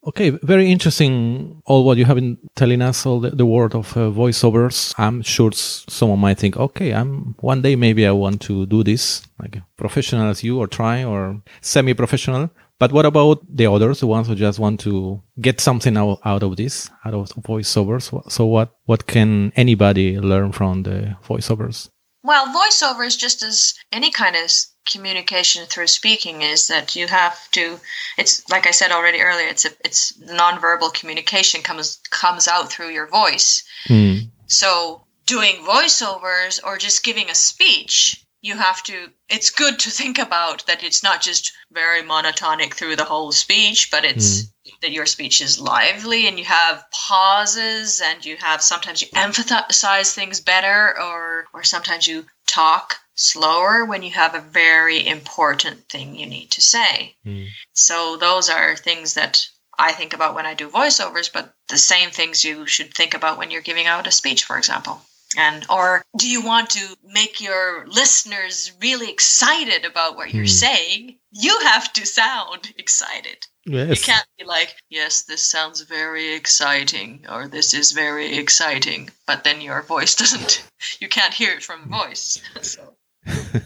Okay, 0.06 0.30
very 0.30 0.70
interesting. 0.70 1.60
All 1.66 1.84
what 1.84 1.98
you 1.98 2.04
have 2.04 2.14
been 2.14 2.38
telling 2.54 2.80
us, 2.80 3.04
all 3.04 3.18
the, 3.18 3.30
the 3.30 3.44
word 3.44 3.74
of 3.74 3.96
uh, 3.96 4.10
voiceovers. 4.10 4.94
I'm 4.98 5.20
sure 5.22 5.50
someone 5.52 6.20
might 6.20 6.38
think, 6.38 6.56
okay, 6.56 6.92
I'm 6.92 7.34
one 7.40 7.60
day 7.60 7.74
maybe 7.74 8.06
I 8.06 8.12
want 8.12 8.40
to 8.42 8.66
do 8.66 8.84
this, 8.84 9.22
like 9.40 9.60
professional 9.76 10.30
as 10.30 10.44
you, 10.44 10.60
or 10.60 10.68
try, 10.68 11.02
or 11.02 11.42
semi-professional. 11.60 12.50
But 12.78 12.92
what 12.92 13.06
about 13.06 13.40
the 13.48 13.66
others, 13.66 14.00
the 14.00 14.06
ones 14.06 14.26
who 14.26 14.34
just 14.34 14.58
want 14.58 14.80
to 14.80 15.22
get 15.40 15.60
something 15.60 15.96
out, 15.96 16.20
out 16.24 16.42
of 16.42 16.56
this, 16.56 16.90
out 17.04 17.14
of 17.14 17.28
voiceovers? 17.30 18.30
So 18.30 18.46
what 18.46 18.76
what 18.84 19.06
can 19.06 19.52
anybody 19.56 20.18
learn 20.18 20.52
from 20.52 20.82
the 20.82 21.16
voiceovers? 21.26 21.88
Well, 22.22 22.46
voiceovers, 22.46 23.16
just 23.16 23.42
as 23.42 23.74
any 23.92 24.10
kind 24.10 24.36
of 24.36 24.50
communication 24.86 25.64
through 25.66 25.86
speaking 25.86 26.42
is 26.42 26.68
that 26.68 26.94
you 26.94 27.06
have 27.08 27.50
to 27.50 27.78
it's 28.18 28.48
like 28.50 28.66
I 28.66 28.70
said 28.70 28.92
already 28.92 29.20
earlier 29.20 29.48
it's 29.48 29.64
a, 29.64 29.70
it's 29.84 30.12
nonverbal 30.22 30.94
communication 30.94 31.60
comes 31.62 31.98
comes 32.10 32.46
out 32.46 32.70
through 32.70 32.90
your 32.90 33.08
voice. 33.08 33.64
Mm. 33.88 34.30
So 34.46 35.04
doing 35.26 35.56
voiceovers 35.64 36.60
or 36.64 36.78
just 36.78 37.04
giving 37.04 37.28
a 37.30 37.34
speech 37.34 38.24
you 38.42 38.56
have 38.56 38.82
to 38.82 39.10
it's 39.28 39.50
good 39.50 39.78
to 39.78 39.90
think 39.90 40.18
about 40.18 40.64
that 40.66 40.84
it's 40.84 41.02
not 41.02 41.20
just 41.20 41.52
very 41.72 42.02
monotonic 42.02 42.74
through 42.74 42.96
the 42.96 43.04
whole 43.04 43.32
speech 43.32 43.90
but 43.90 44.04
it's 44.04 44.42
mm. 44.42 44.50
that 44.82 44.92
your 44.92 45.06
speech 45.06 45.40
is 45.40 45.60
lively 45.60 46.28
and 46.28 46.38
you 46.38 46.44
have 46.44 46.84
pauses 46.92 48.00
and 48.04 48.24
you 48.24 48.36
have 48.36 48.62
sometimes 48.62 49.02
you 49.02 49.08
emphasize 49.14 50.12
things 50.12 50.40
better 50.40 50.98
or 51.00 51.46
or 51.52 51.64
sometimes 51.64 52.06
you 52.06 52.24
talk 52.46 52.96
slower 53.14 53.84
when 53.84 54.02
you 54.02 54.10
have 54.10 54.34
a 54.34 54.40
very 54.40 55.06
important 55.06 55.88
thing 55.88 56.14
you 56.14 56.26
need 56.26 56.50
to 56.50 56.60
say 56.60 57.16
mm. 57.26 57.46
so 57.72 58.16
those 58.16 58.48
are 58.48 58.76
things 58.76 59.14
that 59.14 59.46
I 59.78 59.92
think 59.92 60.14
about 60.14 60.34
when 60.34 60.46
I 60.46 60.54
do 60.54 60.70
voiceovers, 60.70 61.30
but 61.30 61.54
the 61.68 61.76
same 61.76 62.08
things 62.08 62.42
you 62.42 62.66
should 62.66 62.94
think 62.94 63.12
about 63.12 63.36
when 63.36 63.50
you're 63.50 63.60
giving 63.60 63.86
out 63.86 64.06
a 64.06 64.10
speech, 64.10 64.44
for 64.44 64.56
example 64.56 65.02
and 65.36 65.66
or 65.68 66.04
do 66.16 66.28
you 66.28 66.42
want 66.42 66.70
to 66.70 66.96
make 67.04 67.40
your 67.40 67.86
listeners 67.88 68.72
really 68.80 69.10
excited 69.10 69.84
about 69.84 70.16
what 70.16 70.32
you're 70.32 70.44
mm. 70.44 70.48
saying 70.48 71.18
you 71.32 71.58
have 71.64 71.92
to 71.92 72.06
sound 72.06 72.72
excited 72.78 73.46
Yes. 73.66 73.98
You 73.98 74.12
can't 74.12 74.28
be 74.38 74.44
like, 74.44 74.76
yes, 74.90 75.24
this 75.24 75.42
sounds 75.42 75.80
very 75.80 76.34
exciting, 76.34 77.26
or 77.28 77.48
this 77.48 77.74
is 77.74 77.90
very 77.90 78.36
exciting, 78.38 79.10
but 79.26 79.42
then 79.42 79.60
your 79.60 79.82
voice 79.82 80.14
doesn't, 80.22 80.62
you 81.00 81.08
can't 81.08 81.34
hear 81.34 81.50
it 81.50 81.64
from 81.64 81.90
voice. 81.90 82.40
so 82.62 82.94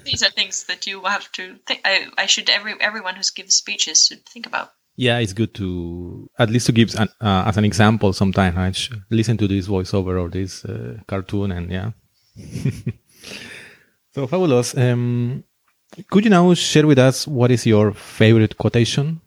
these 0.05 0.23
are 0.23 0.31
things 0.31 0.65
that 0.65 0.87
you 0.87 1.03
have 1.03 1.31
to 1.33 1.57
think. 1.67 1.83
I, 1.85 2.07
I 2.17 2.27
should, 2.27 2.49
every 2.49 2.81
everyone 2.81 3.15
who 3.15 3.23
gives 3.35 3.55
speeches 3.55 4.07
should 4.07 4.25
think 4.25 4.47
about. 4.47 4.73
Yeah, 5.01 5.19
it's 5.19 5.33
good 5.33 5.55
to, 5.55 6.29
at 6.39 6.51
least 6.51 6.67
to 6.67 6.73
give 6.73 6.95
an, 6.97 7.09
uh, 7.23 7.45
as 7.47 7.57
an 7.57 7.65
example 7.65 8.13
sometimes, 8.13 8.55
right? 8.55 8.89
Listen 9.09 9.39
to 9.39 9.49
this 9.49 9.67
voiceover 9.67 10.21
or 10.21 10.29
this 10.29 10.63
uh, 10.65 10.99
cartoon, 11.07 11.53
and 11.53 11.71
yeah. 11.71 11.93
so 14.15 14.27
fabulous. 14.27 14.77
Um, 14.77 15.45
could 16.11 16.25
you 16.25 16.31
now 16.31 16.53
share 16.53 16.87
with 16.87 16.99
us 16.99 17.27
what 17.27 17.51
is 17.51 17.65
your 17.65 17.93
favorite 17.93 18.59
quotation 18.59 19.23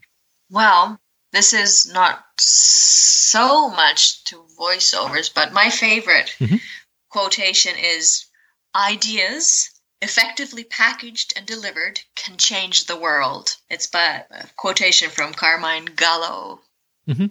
well, 0.54 1.00
this 1.32 1.52
is 1.52 1.92
not 1.92 2.24
so 2.38 3.70
much 3.70 4.24
to 4.26 4.46
voiceovers, 4.60 5.34
but 5.34 5.52
my 5.52 5.72
favorite 5.72 6.36
mm-hmm. 6.40 6.58
quotation 7.10 7.74
is 7.76 8.28
ideas 8.76 9.72
effectively 10.04 10.66
packaged 10.66 11.34
and 11.36 11.46
delivered 11.46 12.02
can 12.16 12.38
change 12.38 12.86
the 12.86 13.00
world. 13.00 13.56
It's 13.70 13.88
by 13.88 14.26
a 14.30 14.46
quotation 14.58 15.10
from 15.10 15.34
Carmine 15.34 15.86
Gallo. 15.86 16.60
Mm-hmm. 17.08 17.28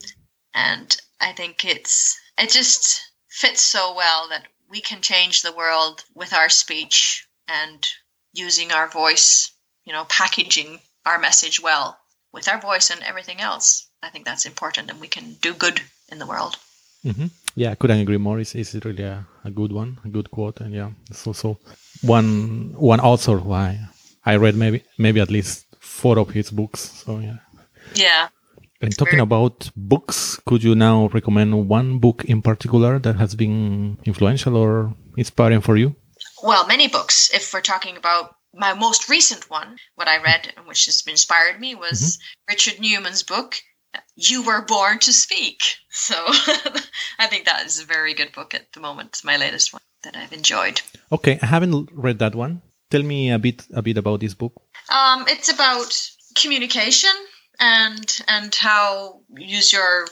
And 0.54 0.96
I 1.20 1.32
think 1.32 1.64
it's 1.64 2.18
it 2.38 2.50
just 2.50 3.00
fits 3.28 3.60
so 3.60 3.94
well 3.94 4.28
that 4.30 4.46
we 4.68 4.80
can 4.80 5.02
change 5.02 5.42
the 5.42 5.52
world 5.52 6.04
with 6.14 6.32
our 6.32 6.48
speech 6.48 7.28
and 7.46 7.86
using 8.32 8.72
our 8.72 8.88
voice, 8.88 9.52
you 9.84 9.92
know, 9.92 10.04
packaging 10.08 10.80
our 11.04 11.18
message 11.18 11.60
well 11.60 11.98
with 12.32 12.48
our 12.48 12.60
voice 12.60 12.90
and 12.90 13.02
everything 13.02 13.40
else. 13.40 13.88
I 14.02 14.08
think 14.08 14.24
that's 14.24 14.46
important, 14.46 14.90
and 14.90 15.00
we 15.00 15.08
can 15.08 15.34
do 15.42 15.52
good 15.52 15.80
in 16.10 16.18
the 16.18 16.26
world. 16.26 16.56
Mm-hmm. 17.04 17.26
Yeah, 17.54 17.72
I 17.72 17.74
couldn't 17.74 18.00
agree 18.00 18.16
more. 18.16 18.40
It's, 18.40 18.54
it's 18.54 18.74
really 18.74 19.04
a, 19.04 19.26
a, 19.44 19.50
good 19.50 19.72
one, 19.72 19.98
a 20.04 20.08
good 20.08 20.30
quote, 20.30 20.60
and 20.60 20.72
yeah, 20.72 20.90
it's 21.10 21.26
also 21.26 21.58
one 22.02 22.74
one 22.76 23.00
author 23.00 23.38
who 23.38 23.52
I 23.52 23.78
I 24.24 24.36
read 24.36 24.54
maybe 24.54 24.82
maybe 24.98 25.20
at 25.20 25.30
least 25.30 25.66
four 25.80 26.18
of 26.18 26.30
his 26.30 26.50
books. 26.50 26.80
So 26.80 27.18
yeah. 27.18 27.38
Yeah. 27.94 28.28
And 28.80 28.96
talking 28.98 29.20
about 29.20 29.70
books, 29.76 30.40
could 30.44 30.64
you 30.64 30.74
now 30.74 31.06
recommend 31.08 31.68
one 31.68 32.00
book 32.00 32.24
in 32.24 32.42
particular 32.42 32.98
that 32.98 33.14
has 33.14 33.36
been 33.36 33.98
influential 34.04 34.56
or 34.56 34.92
inspiring 35.16 35.60
for 35.60 35.76
you? 35.76 35.94
Well, 36.42 36.66
many 36.66 36.88
books. 36.88 37.30
If 37.32 37.54
we're 37.54 37.60
talking 37.60 37.96
about 37.96 38.34
my 38.52 38.74
most 38.74 39.08
recent 39.08 39.48
one, 39.48 39.76
what 39.94 40.08
I 40.08 40.20
read, 40.20 40.52
and 40.56 40.66
which 40.66 40.86
has 40.86 41.04
inspired 41.06 41.60
me, 41.60 41.76
was 41.76 42.00
mm-hmm. 42.00 42.52
Richard 42.52 42.80
Newman's 42.80 43.22
book, 43.22 43.54
You 44.16 44.42
Were 44.42 44.62
Born 44.62 44.98
to 45.00 45.12
Speak. 45.12 45.60
So 45.94 46.14
I 47.18 47.26
think 47.26 47.44
that 47.44 47.66
is 47.66 47.78
a 47.78 47.84
very 47.84 48.14
good 48.14 48.32
book 48.32 48.54
at 48.54 48.72
the 48.72 48.80
moment. 48.80 49.10
It's 49.10 49.24
my 49.24 49.36
latest 49.36 49.74
one 49.74 49.82
that 50.02 50.16
I've 50.16 50.32
enjoyed. 50.32 50.80
Okay, 51.10 51.38
I 51.42 51.46
haven't 51.46 51.90
read 51.92 52.18
that 52.18 52.34
one. 52.34 52.62
Tell 52.90 53.02
me 53.02 53.30
a 53.30 53.38
bit 53.38 53.66
a 53.72 53.82
bit 53.82 53.96
about 53.96 54.20
this 54.20 54.34
book. 54.34 54.52
Um, 54.90 55.24
it's 55.28 55.48
about 55.48 56.10
communication 56.34 57.10
and 57.58 58.20
and 58.28 58.54
how 58.54 59.20
use 59.36 59.72
your 59.72 60.06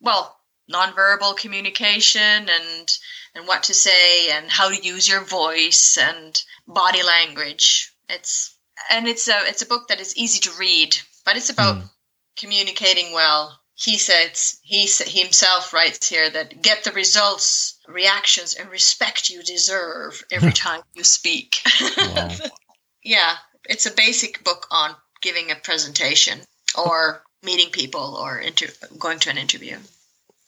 well 0.00 0.36
nonverbal 0.72 1.36
communication 1.36 2.48
and 2.48 2.98
and 3.34 3.46
what 3.48 3.64
to 3.64 3.74
say 3.74 4.30
and 4.30 4.50
how 4.50 4.68
to 4.68 4.82
use 4.82 5.08
your 5.08 5.24
voice 5.24 5.96
and 5.96 6.42
body 6.66 7.02
language. 7.02 7.92
It's 8.08 8.56
and 8.90 9.08
it's 9.08 9.28
a 9.28 9.38
it's 9.46 9.62
a 9.62 9.66
book 9.66 9.88
that 9.88 10.00
is 10.00 10.16
easy 10.16 10.40
to 10.40 10.58
read, 10.58 10.96
but 11.24 11.36
it's 11.36 11.50
about 11.50 11.76
mm. 11.76 11.90
communicating 12.36 13.12
well. 13.12 13.58
He 13.74 13.98
says 13.98 14.58
he 14.62 14.86
himself 14.86 15.72
writes 15.72 16.08
here 16.08 16.28
that 16.30 16.62
get 16.62 16.84
the 16.84 16.92
results, 16.92 17.78
reactions, 17.88 18.54
and 18.54 18.70
respect 18.70 19.30
you 19.30 19.42
deserve 19.42 20.22
every 20.30 20.52
time 20.64 20.82
you 20.94 21.04
speak. 21.04 21.60
Wow. 21.96 22.28
yeah, 23.02 23.36
it's 23.68 23.86
a 23.86 23.90
basic 23.90 24.44
book 24.44 24.66
on 24.70 24.94
giving 25.20 25.50
a 25.50 25.56
presentation 25.56 26.40
or 26.76 27.22
meeting 27.42 27.70
people 27.70 28.16
or 28.20 28.38
inter- 28.38 28.72
going 28.98 29.18
to 29.20 29.30
an 29.30 29.38
interview. 29.38 29.78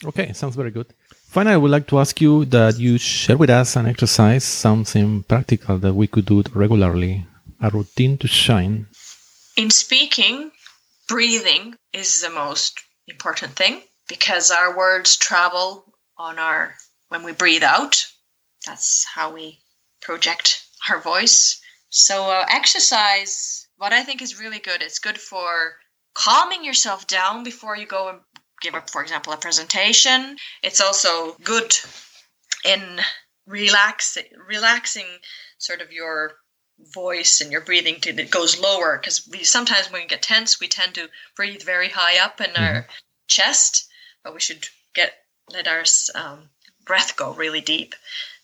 Okay, 0.05 0.33
sounds 0.33 0.57
very 0.57 0.71
good. 0.71 0.93
Finally, 1.29 1.55
I 1.55 1.57
would 1.57 1.71
like 1.71 1.89
to 1.89 1.99
ask 1.99 2.21
you 2.21 2.45
that 2.47 2.79
you 2.79 2.99
share 2.99 3.37
with 3.37 3.51
us 3.51 3.75
an 3.77 3.87
exercise, 3.87 4.45
something 4.45 5.25
practical 5.25 5.79
that 5.79 5.95
we 5.95 6.07
could 6.07 6.27
do 6.27 6.43
regularly, 6.53 7.27
a 7.61 7.71
routine 7.71 8.19
to 8.19 8.29
shine. 8.29 8.87
In 9.57 9.71
speaking, 9.71 10.53
breathing 11.09 11.77
is 11.93 12.21
the 12.21 12.31
most 12.31 12.81
important 13.09 13.53
thing 13.53 13.83
because 14.09 14.51
our 14.51 14.77
words 14.77 15.17
travel 15.17 15.85
on 16.19 16.39
our 16.39 16.75
when 17.09 17.23
we 17.23 17.33
breathe 17.33 17.63
out. 17.63 18.07
That's 18.67 19.05
how 19.05 19.33
we 19.33 19.61
project 20.01 20.65
our 20.89 21.01
voice. 21.01 21.61
So, 21.91 22.31
uh, 22.31 22.47
exercise, 22.51 23.69
what 23.77 23.93
I 23.93 24.03
think 24.03 24.23
is 24.23 24.41
really 24.41 24.59
good, 24.59 24.83
it's 24.83 24.99
good 24.99 25.19
for 25.19 25.77
calming 26.15 26.65
yourself 26.65 27.07
down 27.07 27.45
before 27.45 27.77
you 27.77 27.87
go 27.87 28.09
and 28.09 28.21
give 28.61 28.75
up, 28.75 28.91
for 28.91 29.03
example, 29.03 29.33
a 29.33 29.37
presentation. 29.37 30.37
It's 30.63 30.81
also 30.81 31.37
good 31.45 31.77
in 32.65 33.01
relaxing, 33.47 34.25
relaxing 34.49 35.07
sort 35.59 35.83
of 35.83 35.93
your 35.93 36.33
voice 36.79 37.41
and 37.41 37.53
your 37.53 37.61
breathing 37.61 38.01
to 38.01 38.11
it 38.11 38.31
goes 38.31 38.59
lower 38.59 38.99
because 38.99 39.27
we 39.29 39.45
sometimes 39.45 39.91
when 39.91 40.03
we 40.03 40.09
get 40.09 40.23
tense 40.23 40.61
we 40.61 40.69
tend 40.69 40.95
to 40.95 41.09
breathe 41.37 41.63
very 41.63 41.89
high 41.89 42.23
up 42.23 42.41
in 42.41 42.51
mm-hmm. 42.51 42.63
our 42.63 42.87
chest 43.29 43.89
but 44.23 44.35
we 44.35 44.41
should 44.41 44.67
get 44.95 45.13
let 45.53 45.69
our 45.69 45.85
um, 46.15 46.49
breath 46.85 47.17
go 47.17 47.33
really 47.33 47.61
deep 47.61 47.95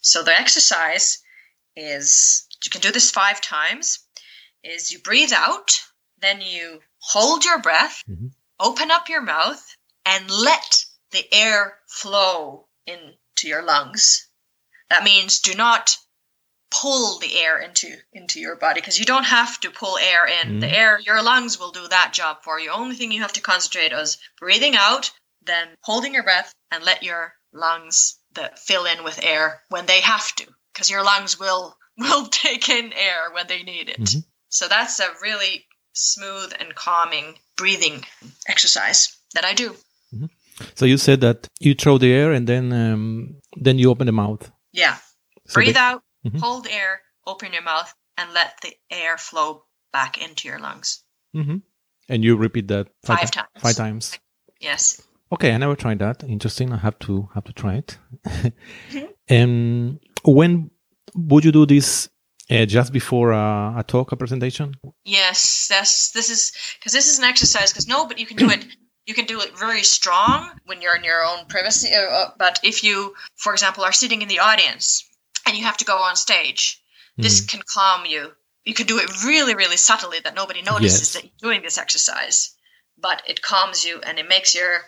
so 0.00 0.22
the 0.22 0.38
exercise 0.38 1.22
is 1.76 2.46
you 2.64 2.70
can 2.70 2.80
do 2.80 2.92
this 2.92 3.10
five 3.10 3.40
times 3.40 4.00
is 4.62 4.92
you 4.92 4.98
breathe 5.00 5.32
out 5.34 5.80
then 6.20 6.40
you 6.40 6.80
hold 6.98 7.44
your 7.44 7.60
breath 7.60 8.02
mm-hmm. 8.08 8.28
open 8.58 8.90
up 8.90 9.08
your 9.08 9.22
mouth 9.22 9.76
and 10.06 10.30
let 10.30 10.84
the 11.10 11.24
air 11.32 11.78
flow 11.86 12.66
into 12.86 13.48
your 13.48 13.62
lungs. 13.62 14.28
That 14.88 15.04
means 15.04 15.40
do 15.40 15.54
not 15.54 15.96
pull 16.70 17.18
the 17.18 17.36
air 17.38 17.58
into 17.58 17.96
into 18.12 18.40
your 18.40 18.56
body 18.56 18.80
because 18.80 18.98
you 18.98 19.04
don't 19.04 19.24
have 19.24 19.58
to 19.60 19.70
pull 19.70 19.98
air 19.98 20.26
in. 20.26 20.56
Mm. 20.56 20.60
The 20.60 20.70
air, 20.70 21.00
your 21.00 21.22
lungs 21.22 21.58
will 21.58 21.72
do 21.72 21.86
that 21.88 22.12
job 22.12 22.38
for 22.42 22.58
you. 22.60 22.70
Only 22.70 22.96
thing 22.96 23.12
you 23.12 23.22
have 23.22 23.32
to 23.34 23.40
concentrate 23.40 23.92
is 23.92 24.18
breathing 24.38 24.74
out, 24.76 25.10
then 25.44 25.68
holding 25.82 26.14
your 26.14 26.22
breath 26.22 26.54
and 26.70 26.84
let 26.84 27.02
your 27.02 27.34
lungs 27.52 28.18
that 28.34 28.58
fill 28.58 28.84
in 28.84 29.02
with 29.02 29.24
air 29.24 29.62
when 29.68 29.86
they 29.86 30.00
have 30.00 30.32
to 30.36 30.46
because 30.72 30.90
your 30.90 31.04
lungs 31.04 31.38
will 31.38 31.76
will 31.98 32.26
take 32.26 32.68
in 32.68 32.92
air 32.92 33.30
when 33.32 33.46
they 33.46 33.62
need 33.62 33.88
it. 33.88 34.00
Mm-hmm. 34.00 34.20
So 34.48 34.68
that's 34.68 35.00
a 35.00 35.08
really 35.22 35.66
smooth 35.92 36.52
and 36.58 36.74
calming 36.74 37.34
breathing 37.56 38.04
exercise 38.46 39.16
that 39.34 39.44
I 39.44 39.54
do. 39.54 39.70
Mm-hmm. 40.14 40.26
So 40.74 40.84
you 40.84 40.98
said 40.98 41.20
that 41.22 41.46
you 41.58 41.74
throw 41.74 41.98
the 41.98 42.12
air 42.12 42.32
and 42.32 42.46
then 42.46 42.72
um, 42.72 43.36
then 43.56 43.78
you 43.78 43.90
open 43.90 44.06
the 44.06 44.12
mouth. 44.12 44.50
Yeah. 44.72 44.96
So 45.46 45.54
Breathe 45.54 45.74
they- 45.74 45.80
out, 45.80 46.02
mm-hmm. 46.26 46.38
hold 46.38 46.66
air, 46.66 47.02
open 47.26 47.52
your 47.52 47.62
mouth, 47.62 47.92
and 48.16 48.32
let 48.34 48.60
the 48.62 48.74
air 48.90 49.18
flow 49.18 49.64
back 49.92 50.18
into 50.22 50.48
your 50.48 50.58
lungs. 50.58 51.02
Mm-hmm. 51.34 51.58
And 52.08 52.24
you 52.24 52.36
repeat 52.36 52.68
that 52.68 52.88
five, 53.04 53.20
five 53.20 53.30
times. 53.30 53.48
Five 53.58 53.76
times. 53.76 54.18
Yes. 54.60 55.02
Okay, 55.32 55.52
I 55.52 55.58
never 55.58 55.76
tried 55.76 56.00
that. 56.00 56.24
Interesting. 56.24 56.72
I 56.72 56.78
have 56.78 56.98
to 57.00 57.28
have 57.34 57.44
to 57.44 57.52
try 57.52 57.74
it. 57.76 57.98
mm-hmm. 58.26 59.06
And 59.28 60.00
when 60.24 60.72
would 61.14 61.44
you 61.44 61.52
do 61.52 61.66
this? 61.66 62.08
Uh, 62.50 62.66
just 62.66 62.92
before 62.92 63.30
a, 63.30 63.74
a 63.78 63.84
talk, 63.86 64.10
a 64.10 64.16
presentation? 64.16 64.74
Yes, 65.04 65.68
that's 65.70 66.10
this 66.10 66.30
is 66.30 66.52
because 66.80 66.92
this 66.92 67.08
is 67.08 67.20
an 67.20 67.24
exercise. 67.24 67.70
Because 67.70 67.86
no, 67.86 68.06
but 68.08 68.18
you 68.18 68.26
can 68.26 68.36
do 68.36 68.50
it 68.50 68.66
you 69.06 69.14
can 69.14 69.24
do 69.24 69.40
it 69.40 69.56
very 69.56 69.84
strong 69.84 70.50
when 70.66 70.82
you're 70.82 70.96
in 70.96 71.04
your 71.04 71.24
own 71.24 71.46
privacy. 71.46 71.94
Uh, 71.94 72.02
uh, 72.02 72.30
but 72.38 72.58
if 72.64 72.82
you, 72.82 73.14
for 73.36 73.52
example, 73.52 73.84
are 73.84 73.92
sitting 73.92 74.22
in 74.22 74.28
the 74.28 74.40
audience 74.40 75.04
and 75.46 75.56
you 75.56 75.64
have 75.64 75.76
to 75.78 75.84
go 75.84 75.96
on 75.96 76.16
stage, 76.16 76.80
mm. 77.18 77.22
this 77.22 77.44
can 77.44 77.60
calm 77.72 78.06
you. 78.06 78.32
You 78.64 78.74
can 78.74 78.86
do 78.86 78.98
it 78.98 79.24
really, 79.24 79.54
really 79.54 79.76
subtly 79.76 80.18
that 80.22 80.34
nobody 80.34 80.62
notices 80.62 81.00
yes. 81.00 81.12
that 81.14 81.24
you're 81.24 81.52
doing 81.52 81.62
this 81.62 81.78
exercise, 81.78 82.54
but 82.98 83.22
it 83.26 83.42
calms 83.42 83.84
you 83.84 84.00
and 84.00 84.18
it 84.18 84.28
makes 84.28 84.54
your 84.54 84.80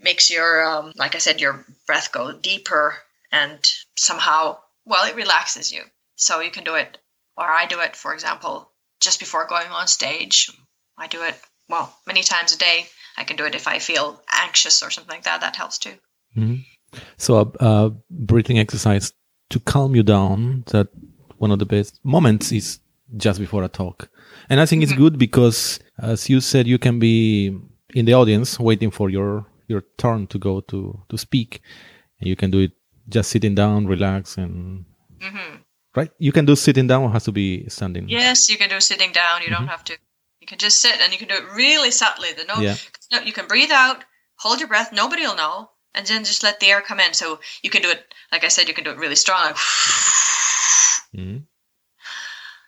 makes 0.00 0.30
your 0.30 0.64
um, 0.64 0.92
like 0.96 1.14
I 1.14 1.18
said 1.18 1.40
your 1.40 1.64
breath 1.86 2.12
go 2.12 2.32
deeper 2.32 2.94
and 3.30 3.58
somehow 3.96 4.58
well 4.86 5.06
it 5.06 5.16
relaxes 5.16 5.70
you. 5.70 5.82
So 6.16 6.40
you 6.40 6.50
can 6.50 6.64
do 6.64 6.74
it, 6.74 6.98
or 7.36 7.44
I 7.44 7.66
do 7.66 7.80
it, 7.80 7.96
for 7.96 8.12
example, 8.12 8.70
just 9.00 9.20
before 9.20 9.46
going 9.46 9.68
on 9.68 9.86
stage. 9.86 10.50
I 10.98 11.06
do 11.06 11.22
it 11.22 11.34
well 11.68 11.94
many 12.06 12.22
times 12.22 12.52
a 12.52 12.58
day 12.58 12.86
I 13.20 13.24
can 13.24 13.36
do 13.36 13.44
it 13.44 13.54
if 13.54 13.68
I 13.68 13.78
feel 13.78 14.22
anxious 14.32 14.82
or 14.82 14.90
something 14.90 15.14
like 15.14 15.24
that. 15.24 15.42
That 15.42 15.56
helps 15.56 15.78
too. 15.78 15.94
Mm-hmm. 16.36 16.98
So 17.18 17.36
a, 17.60 17.64
a 17.64 17.90
breathing 18.10 18.58
exercise 18.58 19.12
to 19.50 19.60
calm 19.60 19.94
you 19.94 20.02
down. 20.02 20.64
That 20.68 20.88
one 21.38 21.50
of 21.50 21.58
the 21.58 21.66
best 21.66 22.00
moments 22.04 22.52
is 22.52 22.80
just 23.16 23.38
before 23.38 23.62
a 23.62 23.68
talk, 23.68 24.08
and 24.48 24.60
I 24.60 24.66
think 24.66 24.82
it's 24.82 24.92
mm-hmm. 24.92 25.02
good 25.02 25.18
because, 25.18 25.80
as 25.98 26.28
you 26.28 26.40
said, 26.40 26.66
you 26.66 26.78
can 26.78 26.98
be 26.98 27.56
in 27.94 28.06
the 28.06 28.14
audience 28.14 28.58
waiting 28.58 28.90
for 28.90 29.10
your 29.10 29.46
your 29.68 29.84
turn 29.96 30.26
to 30.26 30.38
go 30.38 30.60
to 30.60 31.00
to 31.08 31.16
speak 31.16 31.62
and 32.20 32.28
you 32.28 32.36
can 32.36 32.50
do 32.50 32.60
it 32.60 32.72
just 33.08 33.30
sitting 33.30 33.54
down 33.54 33.86
relax 33.86 34.36
and 34.36 34.84
mm-hmm. 35.18 35.56
right 35.96 36.10
you 36.18 36.32
can 36.32 36.44
do 36.44 36.56
sitting 36.56 36.86
down 36.86 37.02
or 37.02 37.10
has 37.10 37.24
to 37.24 37.32
be 37.32 37.68
standing 37.68 38.08
yes 38.08 38.48
you 38.48 38.58
can 38.58 38.68
do 38.68 38.80
sitting 38.80 39.12
down 39.12 39.40
you 39.40 39.46
mm-hmm. 39.46 39.54
don't 39.54 39.68
have 39.68 39.84
to 39.84 39.96
you 40.40 40.46
can 40.46 40.58
just 40.58 40.80
sit 40.80 41.00
and 41.00 41.12
you 41.12 41.18
can 41.18 41.28
do 41.28 41.34
it 41.34 41.44
really 41.54 41.90
subtly 41.90 42.32
the 42.32 42.44
no, 42.44 42.60
yeah. 42.60 42.76
no 43.12 43.20
you 43.20 43.32
can 43.32 43.46
breathe 43.46 43.70
out 43.72 44.04
hold 44.38 44.58
your 44.58 44.68
breath 44.68 44.92
nobody 44.92 45.22
will 45.22 45.36
know 45.36 45.70
and 45.94 46.06
then 46.06 46.24
just 46.24 46.42
let 46.42 46.60
the 46.60 46.66
air 46.66 46.80
come 46.80 47.00
in. 47.00 47.14
So 47.14 47.40
you 47.62 47.70
can 47.70 47.82
do 47.82 47.90
it 47.90 48.14
like 48.32 48.44
i 48.44 48.48
said 48.48 48.68
you 48.68 48.74
can 48.74 48.84
do 48.84 48.90
it 48.90 48.98
really 48.98 49.16
strong 49.16 49.44
like, 49.44 49.56
mm-hmm. 51.16 51.38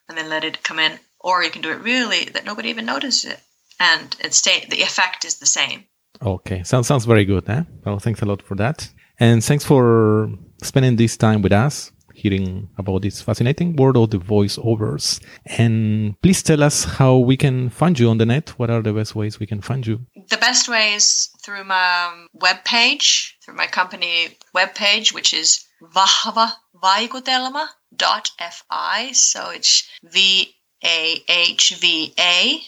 and 0.09 0.19
then 0.19 0.29
let 0.29 0.45
it 0.45 0.63
come 0.63 0.79
in. 0.79 0.99
Or 1.21 1.45
you 1.45 1.51
can 1.51 1.63
do 1.63 1.71
it 1.71 1.81
really 1.83 2.25
that 2.33 2.45
nobody 2.45 2.69
even 2.71 2.87
notices 2.87 3.33
it. 3.33 3.41
And 3.79 4.17
it 4.21 4.35
stay 4.35 4.67
the 4.69 4.83
effect 4.83 5.25
is 5.25 5.37
the 5.37 5.47
same. 5.47 5.85
Okay. 6.21 6.63
Sounds 6.63 6.87
sounds 6.87 7.05
very 7.05 7.25
good 7.25 7.49
eh? 7.49 7.63
well 7.85 7.99
thanks 7.99 8.23
a 8.23 8.27
lot 8.27 8.43
for 8.43 8.57
that. 8.57 8.89
And 9.19 9.45
thanks 9.45 9.65
for 9.65 10.31
spending 10.63 10.97
this 10.97 11.17
time 11.17 11.43
with 11.43 11.53
us 11.53 11.93
hearing 12.15 12.69
about 12.79 13.03
this 13.03 13.21
fascinating 13.21 13.77
world 13.77 13.97
of 13.97 14.11
the 14.11 14.19
voiceovers. 14.19 15.21
And 15.47 16.21
please 16.23 16.43
tell 16.43 16.63
us 16.63 16.85
how 16.85 17.19
we 17.19 17.37
can 17.37 17.71
find 17.71 17.99
you 17.99 18.09
on 18.09 18.19
the 18.19 18.27
net. 18.27 18.51
What 18.59 18.71
are 18.71 18.83
the 18.83 18.93
best 18.93 19.15
ways 19.15 19.39
we 19.39 19.47
can 19.47 19.61
find 19.61 19.87
you? 19.87 20.01
The 20.29 20.37
best 20.37 20.69
way 20.69 20.95
is 20.95 21.31
through 21.43 21.65
my 21.65 22.07
um, 22.07 22.29
web 22.33 22.65
page 22.65 23.37
through 23.45 23.55
my 23.55 23.67
company 23.67 24.29
web 24.55 24.75
page 24.75 25.13
which 25.13 25.35
is 25.35 25.65
vahva 25.83 26.53
vaikutelma.fi 26.83 29.13
so 29.13 29.51
it's 29.51 29.89
v 30.05 30.55
a 30.85 31.23
H 31.29 31.77
V 31.81 32.13
A, 32.19 32.61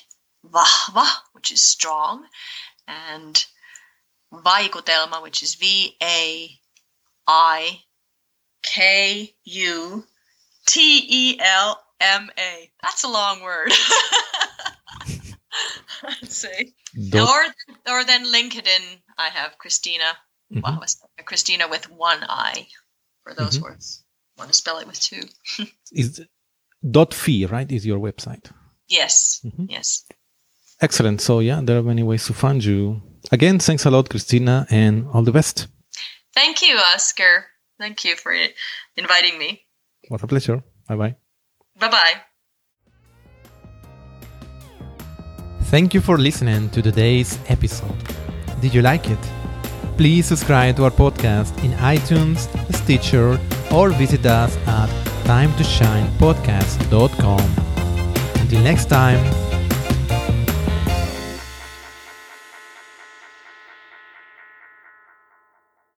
vahva, 0.46 1.06
which 1.32 1.50
is 1.50 1.60
strong, 1.60 2.26
and 2.86 3.44
vaikutelma, 4.32 5.22
which 5.22 5.42
is 5.42 5.56
V 5.56 5.96
A 6.02 6.50
I 7.26 7.80
K 8.64 9.34
U 9.44 10.04
T 10.66 11.06
E 11.08 11.38
L 11.40 11.80
M 12.00 12.30
A. 12.38 12.70
That's 12.82 13.04
a 13.04 13.08
long 13.08 13.42
word. 13.42 13.70
Let's 16.02 16.36
see. 16.36 16.74
Or, 17.14 17.44
or 17.88 18.04
then 18.04 18.26
LinkedIn, 18.26 19.00
I 19.16 19.28
have 19.28 19.56
Kristina. 19.64 20.12
Mm-hmm. 20.52 20.60
Wow, 20.60 20.82
Kristina 21.24 21.70
with 21.70 21.90
one 21.90 22.18
I 22.28 22.66
for 23.22 23.34
those 23.34 23.56
mm-hmm. 23.56 23.64
words. 23.64 24.04
want 24.36 24.50
to 24.50 24.54
spell 24.54 24.78
it 24.78 24.86
with 24.86 25.00
two. 25.00 25.22
is 25.92 26.22
dot 26.88 27.14
fee, 27.14 27.46
right? 27.46 27.70
Is 27.70 27.86
your 27.86 27.98
website? 27.98 28.50
Yes. 28.88 29.40
Mm-hmm. 29.44 29.66
Yes. 29.68 30.04
Excellent. 30.80 31.20
So 31.20 31.40
yeah, 31.40 31.60
there 31.62 31.78
are 31.78 31.82
many 31.82 32.02
ways 32.02 32.26
to 32.26 32.34
find 32.34 32.62
you. 32.62 33.00
Again, 33.32 33.58
thanks 33.58 33.86
a 33.86 33.90
lot, 33.90 34.10
Kristina, 34.10 34.66
and 34.70 35.06
all 35.12 35.22
the 35.22 35.32
best. 35.32 35.68
Thank 36.34 36.60
you, 36.62 36.76
Oscar. 36.76 37.46
Thank 37.78 38.04
you 38.04 38.16
for 38.16 38.34
inviting 38.96 39.38
me. 39.38 39.62
What 40.08 40.22
a 40.22 40.26
pleasure. 40.26 40.62
Bye 40.88 40.96
bye. 40.96 41.16
Bye 41.78 41.90
bye. 41.90 42.14
Thank 45.64 45.92
you 45.94 46.00
for 46.00 46.18
listening 46.18 46.70
to 46.70 46.82
today's 46.82 47.38
episode. 47.48 47.94
Did 48.60 48.74
you 48.74 48.82
like 48.82 49.08
it? 49.10 49.18
Please 49.96 50.26
subscribe 50.26 50.76
to 50.76 50.84
our 50.84 50.90
podcast 50.90 51.56
in 51.64 51.70
iTunes, 51.78 52.48
Stitcher, 52.74 53.38
or 53.72 53.88
visit 53.90 54.26
us 54.26 54.56
at 54.66 54.88
timetoshinepodcast.com. 55.24 57.40
Until 58.40 58.60
next 58.62 58.86
time, 58.86 59.18